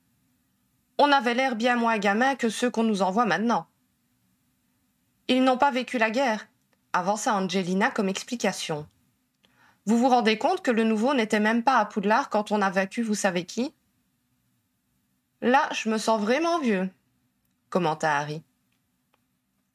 On 0.96 1.12
avait 1.12 1.34
l'air 1.34 1.56
bien 1.56 1.76
moins 1.76 1.98
gamin 1.98 2.34
que 2.34 2.48
ceux 2.48 2.70
qu'on 2.70 2.84
nous 2.84 3.02
envoie 3.02 3.26
maintenant. 3.26 3.66
Ils 5.28 5.44
n'ont 5.44 5.58
pas 5.58 5.70
vécu 5.70 5.98
la 5.98 6.10
guerre, 6.10 6.48
avança 6.94 7.34
Angelina 7.34 7.90
comme 7.90 8.08
explication. 8.08 8.88
Vous 9.84 9.98
vous 9.98 10.08
rendez 10.08 10.38
compte 10.38 10.62
que 10.62 10.70
le 10.70 10.84
nouveau 10.84 11.12
n'était 11.12 11.40
même 11.40 11.62
pas 11.62 11.76
à 11.76 11.84
Poudlard 11.84 12.30
quand 12.30 12.50
on 12.50 12.62
a 12.62 12.70
vaincu 12.70 13.02
vous 13.02 13.14
savez 13.14 13.44
qui? 13.44 13.74
Là, 15.42 15.68
je 15.72 15.90
me 15.90 15.98
sens 15.98 16.18
vraiment 16.18 16.60
vieux, 16.60 16.88
commenta 17.68 18.16
Harry. 18.16 18.42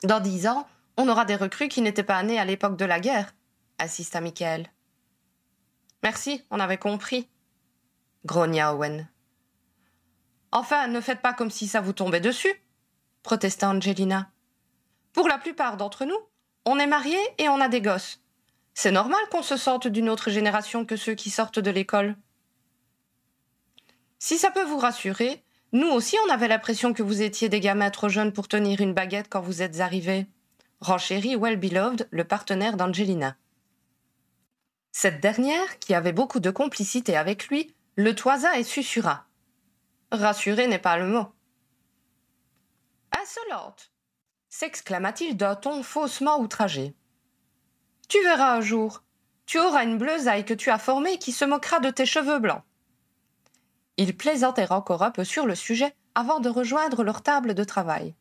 Dans 0.03 0.19
dix 0.19 0.47
ans, 0.47 0.67
on 0.97 1.07
aura 1.07 1.25
des 1.25 1.35
recrues 1.35 1.69
qui 1.69 1.81
n'étaient 1.81 2.03
pas 2.03 2.21
nés 2.23 2.39
à 2.39 2.45
l'époque 2.45 2.77
de 2.77 2.85
la 2.85 2.99
guerre, 2.99 3.33
assista 3.77 4.21
Michael. 4.21 4.67
Merci, 6.03 6.43
on 6.49 6.59
avait 6.59 6.77
compris, 6.77 7.29
grogna 8.25 8.73
Owen. 8.73 9.07
Enfin, 10.51 10.87
ne 10.87 10.99
faites 10.99 11.21
pas 11.21 11.33
comme 11.33 11.51
si 11.51 11.67
ça 11.67 11.81
vous 11.81 11.93
tombait 11.93 12.19
dessus, 12.19 12.53
protesta 13.23 13.69
Angelina. 13.69 14.31
Pour 15.13 15.27
la 15.27 15.37
plupart 15.37 15.77
d'entre 15.77 16.05
nous, 16.05 16.17
on 16.65 16.79
est 16.79 16.87
mariés 16.87 17.17
et 17.37 17.49
on 17.49 17.61
a 17.61 17.69
des 17.69 17.81
gosses. 17.81 18.21
C'est 18.73 18.91
normal 18.91 19.21
qu'on 19.31 19.43
se 19.43 19.57
sorte 19.57 19.87
d'une 19.87 20.09
autre 20.09 20.29
génération 20.29 20.85
que 20.85 20.95
ceux 20.95 21.15
qui 21.15 21.29
sortent 21.29 21.59
de 21.59 21.71
l'école. 21.71 22.15
Si 24.19 24.37
ça 24.37 24.51
peut 24.51 24.63
vous 24.63 24.77
rassurer, 24.77 25.43
nous 25.71 25.89
aussi 25.89 26.15
on 26.25 26.31
avait 26.31 26.47
l'impression 26.47 26.93
que 26.93 27.03
vous 27.03 27.21
étiez 27.21 27.49
des 27.49 27.59
gamins 27.59 27.89
trop 27.89 28.09
jeunes 28.09 28.33
pour 28.33 28.47
tenir 28.47 28.81
une 28.81 28.93
baguette 28.93 29.27
quand 29.29 29.41
vous 29.41 29.61
êtes 29.61 29.79
arrivés. 29.79 30.27
Renchérit 30.81 31.35
Well 31.35 31.57
Beloved, 31.57 32.07
le 32.09 32.23
partenaire 32.23 32.75
d'Angelina. 32.75 33.35
Cette 34.91 35.21
dernière, 35.21 35.77
qui 35.77 35.93
avait 35.93 36.11
beaucoup 36.11 36.39
de 36.39 36.49
complicité 36.49 37.15
avec 37.15 37.49
lui, 37.49 37.75
le 37.95 38.15
toisa 38.15 38.57
et 38.57 38.63
susurra. 38.63 39.27
Rassurer 40.11 40.65
n'est 40.65 40.79
pas 40.79 40.97
le 40.97 41.05
mot. 41.05 41.27
Insolente 43.21 43.91
s'exclama-t-il 44.49 45.37
d'un 45.37 45.55
ton 45.55 45.83
faussement 45.83 46.39
outragé. 46.39 46.95
Tu 48.09 48.21
verras 48.23 48.57
un 48.57 48.61
jour. 48.61 49.03
Tu 49.45 49.59
auras 49.59 49.83
une 49.83 49.99
bleusaille 49.99 50.45
que 50.45 50.53
tu 50.53 50.71
as 50.71 50.79
formée 50.79 51.19
qui 51.19 51.31
se 51.31 51.45
moquera 51.45 51.79
de 51.79 51.91
tes 51.91 52.07
cheveux 52.07 52.39
blancs. 52.39 52.63
Ils 53.97 54.17
plaisantèrent 54.17 54.71
encore 54.71 55.03
un 55.03 55.11
peu 55.11 55.23
sur 55.23 55.45
le 55.45 55.55
sujet 55.55 55.95
avant 56.15 56.39
de 56.39 56.49
rejoindre 56.49 57.03
leur 57.03 57.21
table 57.21 57.53
de 57.53 57.63
travail. 57.63 58.15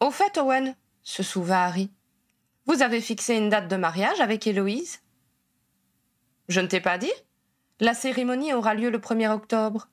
Au 0.00 0.10
fait, 0.10 0.38
Owen, 0.38 0.74
se 1.06 1.22
souvint 1.22 1.62
Harry, 1.62 1.92
vous 2.66 2.82
avez 2.82 3.00
fixé 3.00 3.36
une 3.36 3.48
date 3.48 3.68
de 3.68 3.76
mariage 3.76 4.20
avec 4.20 4.46
Héloïse? 4.46 5.00
Je 6.48 6.60
ne 6.60 6.66
t'ai 6.66 6.80
pas 6.80 6.98
dit 6.98 7.12
La 7.78 7.94
cérémonie 7.94 8.52
aura 8.52 8.74
lieu 8.74 8.90
le 8.90 8.98
1er 8.98 9.30
octobre. 9.30 9.88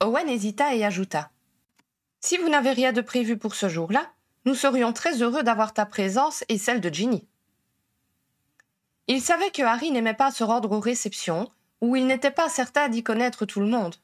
Owen 0.00 0.28
hésita 0.28 0.74
et 0.74 0.84
ajouta 0.84 1.30
si 2.24 2.38
vous 2.38 2.48
n'avez 2.48 2.70
rien 2.70 2.92
de 2.92 3.02
prévu 3.02 3.36
pour 3.36 3.54
ce 3.54 3.68
jour-là, 3.68 4.10
nous 4.46 4.54
serions 4.54 4.94
très 4.94 5.20
heureux 5.20 5.42
d'avoir 5.42 5.74
ta 5.74 5.84
présence 5.84 6.42
et 6.48 6.56
celle 6.56 6.80
de 6.80 6.88
Ginny. 6.88 7.28
Il 9.08 9.20
savait 9.20 9.50
que 9.50 9.60
Harry 9.60 9.90
n'aimait 9.90 10.14
pas 10.14 10.30
se 10.30 10.42
rendre 10.42 10.72
aux 10.72 10.80
réceptions, 10.80 11.50
où 11.82 11.96
il 11.96 12.06
n'était 12.06 12.30
pas 12.30 12.48
certain 12.48 12.88
d'y 12.88 13.02
connaître 13.02 13.44
tout 13.44 13.60
le 13.60 13.66
monde. 13.66 13.96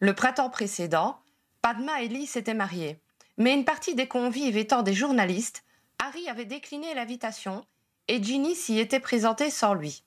Le 0.00 0.14
printemps 0.14 0.50
précédent, 0.50 1.18
Padma 1.62 2.02
et 2.02 2.08
Lee 2.08 2.26
s'étaient 2.26 2.52
mariés, 2.52 3.00
mais 3.36 3.54
une 3.54 3.64
partie 3.64 3.94
des 3.94 4.06
convives 4.06 4.56
étant 4.56 4.82
des 4.82 4.94
journalistes, 4.94 5.64
Harry 5.98 6.28
avait 6.28 6.44
décliné 6.44 6.94
l'invitation 6.94 7.64
et 8.08 8.22
Ginny 8.22 8.54
s'y 8.54 8.78
était 8.78 9.00
présentée 9.00 9.50
sans 9.50 9.74
lui. 9.74 10.04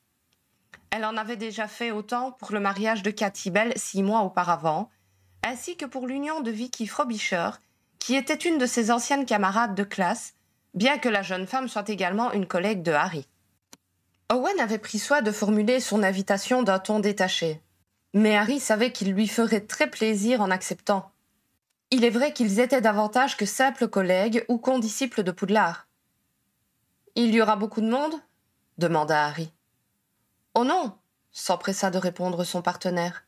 Elle 0.91 1.05
en 1.05 1.17
avait 1.17 1.37
déjà 1.37 1.67
fait 1.67 1.91
autant 1.91 2.31
pour 2.31 2.51
le 2.51 2.59
mariage 2.59 3.03
de 3.03 3.11
Cathy 3.11 3.51
Bell 3.51 3.73
six 3.75 4.03
mois 4.03 4.21
auparavant, 4.21 4.89
ainsi 5.43 5.75
que 5.75 5.85
pour 5.85 6.07
l'union 6.07 6.41
de 6.41 6.51
Vicky 6.51 6.87
Frobisher, 6.87 7.49
qui 7.99 8.15
était 8.15 8.35
une 8.35 8.57
de 8.57 8.65
ses 8.65 8.91
anciennes 8.91 9.25
camarades 9.25 9.75
de 9.75 9.83
classe, 9.83 10.33
bien 10.73 10.97
que 10.97 11.09
la 11.09 11.23
jeune 11.23 11.47
femme 11.47 11.67
soit 11.67 11.89
également 11.89 12.31
une 12.31 12.45
collègue 12.45 12.83
de 12.83 12.91
Harry. 12.91 13.27
Owen 14.31 14.59
avait 14.59 14.77
pris 14.77 14.99
soin 14.99 15.21
de 15.21 15.31
formuler 15.31 15.79
son 15.79 16.03
invitation 16.03 16.63
d'un 16.63 16.79
ton 16.79 16.99
détaché, 16.99 17.61
mais 18.13 18.35
Harry 18.35 18.59
savait 18.59 18.91
qu'il 18.91 19.11
lui 19.11 19.27
ferait 19.27 19.61
très 19.61 19.89
plaisir 19.89 20.41
en 20.41 20.51
acceptant. 20.51 21.11
Il 21.89 22.03
est 22.03 22.09
vrai 22.09 22.33
qu'ils 22.33 22.59
étaient 22.59 22.81
davantage 22.81 23.37
que 23.37 23.45
simples 23.45 23.87
collègues 23.87 24.43
ou 24.49 24.57
condisciples 24.57 25.23
de 25.23 25.31
Poudlard. 25.31 25.87
Il 27.15 27.33
y 27.33 27.41
aura 27.41 27.55
beaucoup 27.55 27.81
de 27.81 27.89
monde? 27.89 28.15
demanda 28.77 29.25
Harry. 29.25 29.51
Oh 30.53 30.63
non 30.63 30.97
s'empressa 31.31 31.91
de 31.91 31.97
répondre 31.97 32.43
son 32.43 32.61
partenaire. 32.61 33.23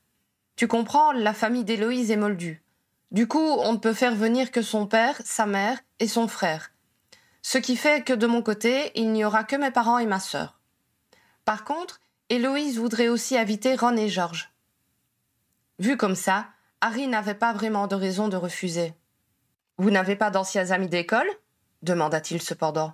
Tu 0.55 0.67
comprends, 0.67 1.11
la 1.11 1.33
famille 1.33 1.63
d'Héloïse 1.63 2.11
est 2.11 2.17
moldue. 2.17 2.63
Du 3.11 3.27
coup, 3.27 3.39
on 3.59 3.73
ne 3.73 3.77
peut 3.77 3.93
faire 3.93 4.15
venir 4.15 4.51
que 4.51 4.61
son 4.61 4.87
père, 4.87 5.15
sa 5.23 5.45
mère 5.45 5.79
et 5.99 6.07
son 6.07 6.27
frère. 6.27 6.71
Ce 7.41 7.57
qui 7.57 7.75
fait 7.75 8.03
que 8.03 8.13
de 8.13 8.27
mon 8.27 8.41
côté, 8.41 8.91
il 8.95 9.11
n'y 9.11 9.23
aura 9.23 9.43
que 9.43 9.55
mes 9.55 9.71
parents 9.71 9.99
et 9.99 10.05
ma 10.05 10.19
sœur. 10.19 10.59
Par 11.45 11.63
contre, 11.63 12.01
Héloïse 12.29 12.77
voudrait 12.77 13.07
aussi 13.07 13.37
inviter 13.37 13.75
Ron 13.75 13.95
et 13.95 14.09
George. 14.09 14.51
Vu 15.79 15.97
comme 15.97 16.15
ça, 16.15 16.47
Harry 16.81 17.07
n'avait 17.07 17.33
pas 17.33 17.51
vraiment 17.53 17.87
de 17.87 17.95
raison 17.95 18.29
de 18.29 18.37
refuser. 18.37 18.93
Vous 19.77 19.91
n'avez 19.91 20.15
pas 20.15 20.31
d'anciens 20.31 20.71
amis 20.71 20.87
d'école? 20.87 21.27
demanda-t-il 21.81 22.41
cependant. 22.41 22.91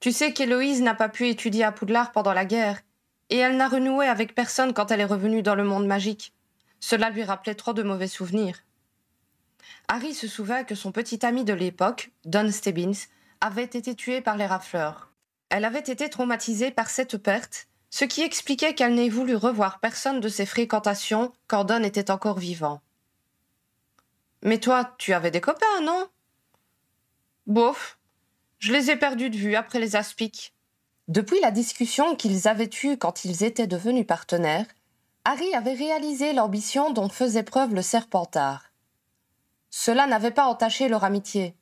Tu 0.00 0.12
sais 0.12 0.32
qu'Héloïse 0.32 0.82
n'a 0.82 0.94
pas 0.94 1.08
pu 1.08 1.28
étudier 1.28 1.64
à 1.64 1.72
Poudlard 1.72 2.12
pendant 2.12 2.32
la 2.32 2.44
guerre 2.44 2.80
et 3.30 3.38
elle 3.38 3.56
n'a 3.56 3.68
renoué 3.68 4.06
avec 4.06 4.34
personne 4.34 4.74
quand 4.74 4.90
elle 4.90 5.00
est 5.00 5.04
revenue 5.04 5.42
dans 5.42 5.54
le 5.54 5.64
monde 5.64 5.86
magique. 5.86 6.34
Cela 6.80 7.08
lui 7.10 7.22
rappelait 7.22 7.54
trop 7.54 7.72
de 7.72 7.82
mauvais 7.82 8.08
souvenirs. 8.08 8.58
Harry 9.88 10.14
se 10.14 10.26
souvint 10.26 10.64
que 10.64 10.74
son 10.74 10.92
petit 10.92 11.24
ami 11.24 11.44
de 11.44 11.52
l'époque, 11.52 12.10
Don 12.24 12.50
Stebbins, 12.50 13.06
avait 13.40 13.64
été 13.64 13.94
tué 13.94 14.20
par 14.20 14.36
les 14.36 14.46
rafleurs. 14.46 15.12
Elle 15.48 15.64
avait 15.64 15.78
été 15.78 16.10
traumatisée 16.10 16.70
par 16.70 16.90
cette 16.90 17.16
perte, 17.16 17.68
ce 17.92 18.06
qui 18.06 18.22
expliquait 18.22 18.74
qu'elle 18.74 18.94
n'ait 18.94 19.10
voulu 19.10 19.36
revoir 19.36 19.78
personne 19.78 20.20
de 20.20 20.30
ses 20.30 20.46
fréquentations 20.46 21.30
quand 21.46 21.64
Don 21.64 21.82
était 21.82 22.10
encore 22.10 22.38
vivant. 22.38 22.80
Mais 24.42 24.58
toi, 24.58 24.94
tu 24.96 25.12
avais 25.12 25.30
des 25.30 25.42
copains, 25.42 25.82
non? 25.82 26.08
Bof, 27.46 27.98
je 28.60 28.72
les 28.72 28.90
ai 28.90 28.96
perdus 28.96 29.28
de 29.28 29.36
vue 29.36 29.56
après 29.56 29.78
les 29.78 29.94
aspics. 29.94 30.54
Depuis 31.08 31.38
la 31.40 31.50
discussion 31.50 32.16
qu'ils 32.16 32.48
avaient 32.48 32.70
eue 32.82 32.96
quand 32.96 33.26
ils 33.26 33.44
étaient 33.44 33.66
devenus 33.66 34.06
partenaires, 34.06 34.66
Harry 35.26 35.54
avait 35.54 35.74
réalisé 35.74 36.32
l'ambition 36.32 36.94
dont 36.94 37.10
faisait 37.10 37.42
preuve 37.42 37.74
le 37.74 37.82
serpentard. 37.82 38.72
Cela 39.68 40.06
n'avait 40.06 40.30
pas 40.30 40.46
entaché 40.46 40.88
leur 40.88 41.04
amitié. 41.04 41.54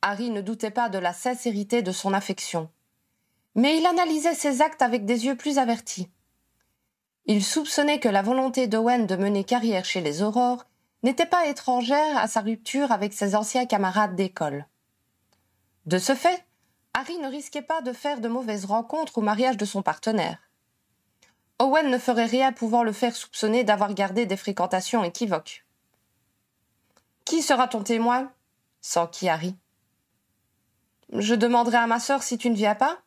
Harry 0.00 0.30
ne 0.30 0.42
doutait 0.42 0.70
pas 0.70 0.88
de 0.88 0.98
la 0.98 1.12
sincérité 1.12 1.82
de 1.82 1.90
son 1.90 2.14
affection. 2.14 2.70
Mais 3.56 3.78
il 3.78 3.86
analysait 3.86 4.34
ses 4.34 4.62
actes 4.62 4.82
avec 4.82 5.06
des 5.06 5.24
yeux 5.24 5.34
plus 5.34 5.58
avertis. 5.58 6.08
Il 7.24 7.42
soupçonnait 7.42 7.98
que 7.98 8.08
la 8.08 8.22
volonté 8.22 8.68
d'Owen 8.68 9.06
de 9.06 9.16
mener 9.16 9.44
carrière 9.44 9.84
chez 9.84 10.00
les 10.00 10.22
Aurores 10.22 10.66
n'était 11.02 11.26
pas 11.26 11.46
étrangère 11.46 12.18
à 12.18 12.28
sa 12.28 12.42
rupture 12.42 12.92
avec 12.92 13.12
ses 13.12 13.34
anciens 13.34 13.66
camarades 13.66 14.14
d'école. 14.14 14.66
De 15.86 15.98
ce 15.98 16.14
fait, 16.14 16.44
Harry 16.94 17.18
ne 17.18 17.28
risquait 17.28 17.62
pas 17.62 17.80
de 17.80 17.92
faire 17.92 18.20
de 18.20 18.28
mauvaises 18.28 18.66
rencontres 18.66 19.18
au 19.18 19.22
mariage 19.22 19.56
de 19.56 19.64
son 19.64 19.82
partenaire. 19.82 20.38
Owen 21.58 21.90
ne 21.90 21.98
ferait 21.98 22.26
rien 22.26 22.52
pouvant 22.52 22.82
le 22.82 22.92
faire 22.92 23.16
soupçonner 23.16 23.64
d'avoir 23.64 23.94
gardé 23.94 24.26
des 24.26 24.36
fréquentations 24.36 25.02
équivoques. 25.02 25.64
Qui 27.24 27.42
sera 27.42 27.68
ton 27.68 27.82
témoin? 27.82 28.30
s'enquit 28.82 29.28
Harry. 29.28 29.56
Je 31.12 31.34
demanderai 31.34 31.78
à 31.78 31.86
ma 31.86 32.00
sœur 32.00 32.22
si 32.22 32.36
tu 32.36 32.50
ne 32.50 32.54
viens 32.54 32.74
pas 32.74 32.98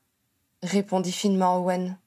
répondit 0.63 1.11
finement 1.11 1.57
Owen. 1.57 1.97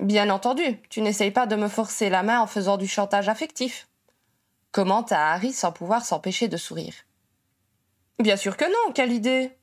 Bien 0.00 0.30
entendu, 0.30 0.80
tu 0.90 1.00
n'essayes 1.00 1.30
pas 1.30 1.46
de 1.46 1.56
me 1.56 1.68
forcer 1.68 2.10
la 2.10 2.22
main 2.22 2.40
en 2.40 2.46
faisant 2.46 2.76
du 2.76 2.86
chantage 2.86 3.28
affectif 3.28 3.88
commenta 4.74 5.30
Harry 5.30 5.52
sans 5.52 5.70
pouvoir 5.70 6.04
s'empêcher 6.04 6.48
de 6.48 6.56
sourire? 6.56 6.94
Bien 8.18 8.36
sûr 8.36 8.56
que 8.56 8.64
non, 8.64 8.92
quelle 8.92 9.12
idée 9.12 9.56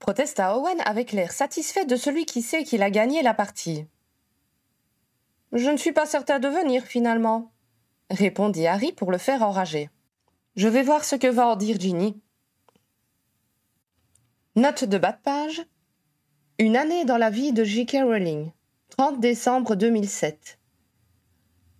protesta 0.00 0.58
Owen 0.58 0.80
avec 0.84 1.12
l'air 1.12 1.30
satisfait 1.30 1.86
de 1.86 1.94
celui 1.94 2.26
qui 2.26 2.42
sait 2.42 2.64
qu'il 2.64 2.82
a 2.82 2.90
gagné 2.90 3.22
la 3.22 3.34
partie. 3.34 3.86
Je 5.52 5.70
ne 5.70 5.76
suis 5.76 5.92
pas 5.92 6.06
certain 6.06 6.40
de 6.40 6.48
venir 6.48 6.82
finalement, 6.82 7.52
répondit 8.10 8.66
Harry 8.66 8.92
pour 8.92 9.12
le 9.12 9.18
faire 9.18 9.42
enrager. 9.42 9.90
Je 10.56 10.66
vais 10.66 10.82
voir 10.82 11.04
ce 11.04 11.14
que 11.14 11.28
va 11.28 11.46
en 11.46 11.54
dire 11.54 11.78
Ginny. 11.78 12.20
Note 14.56 14.82
de 14.82 14.98
bas 14.98 15.12
de 15.12 15.22
page. 15.22 15.62
Une 16.58 16.76
année 16.76 17.06
dans 17.06 17.16
la 17.16 17.30
vie 17.30 17.52
de 17.52 17.64
J.K. 17.64 18.02
Rowling. 18.02 18.50
30 18.90 19.20
décembre 19.20 19.74
2007. 19.74 20.58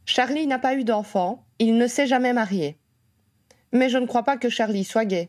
Charlie 0.07 0.47
n'a 0.47 0.59
pas 0.59 0.75
eu 0.75 0.83
d'enfant, 0.83 1.45
il 1.59 1.77
ne 1.77 1.87
s'est 1.87 2.07
jamais 2.07 2.33
marié. 2.33 2.79
Mais 3.73 3.91
je 3.91 3.99
ne 3.99 4.07
crois 4.07 4.23
pas 4.23 4.39
que 4.39 4.49
Charlie 4.49 4.85
soit 4.85 5.05
gay. 5.05 5.29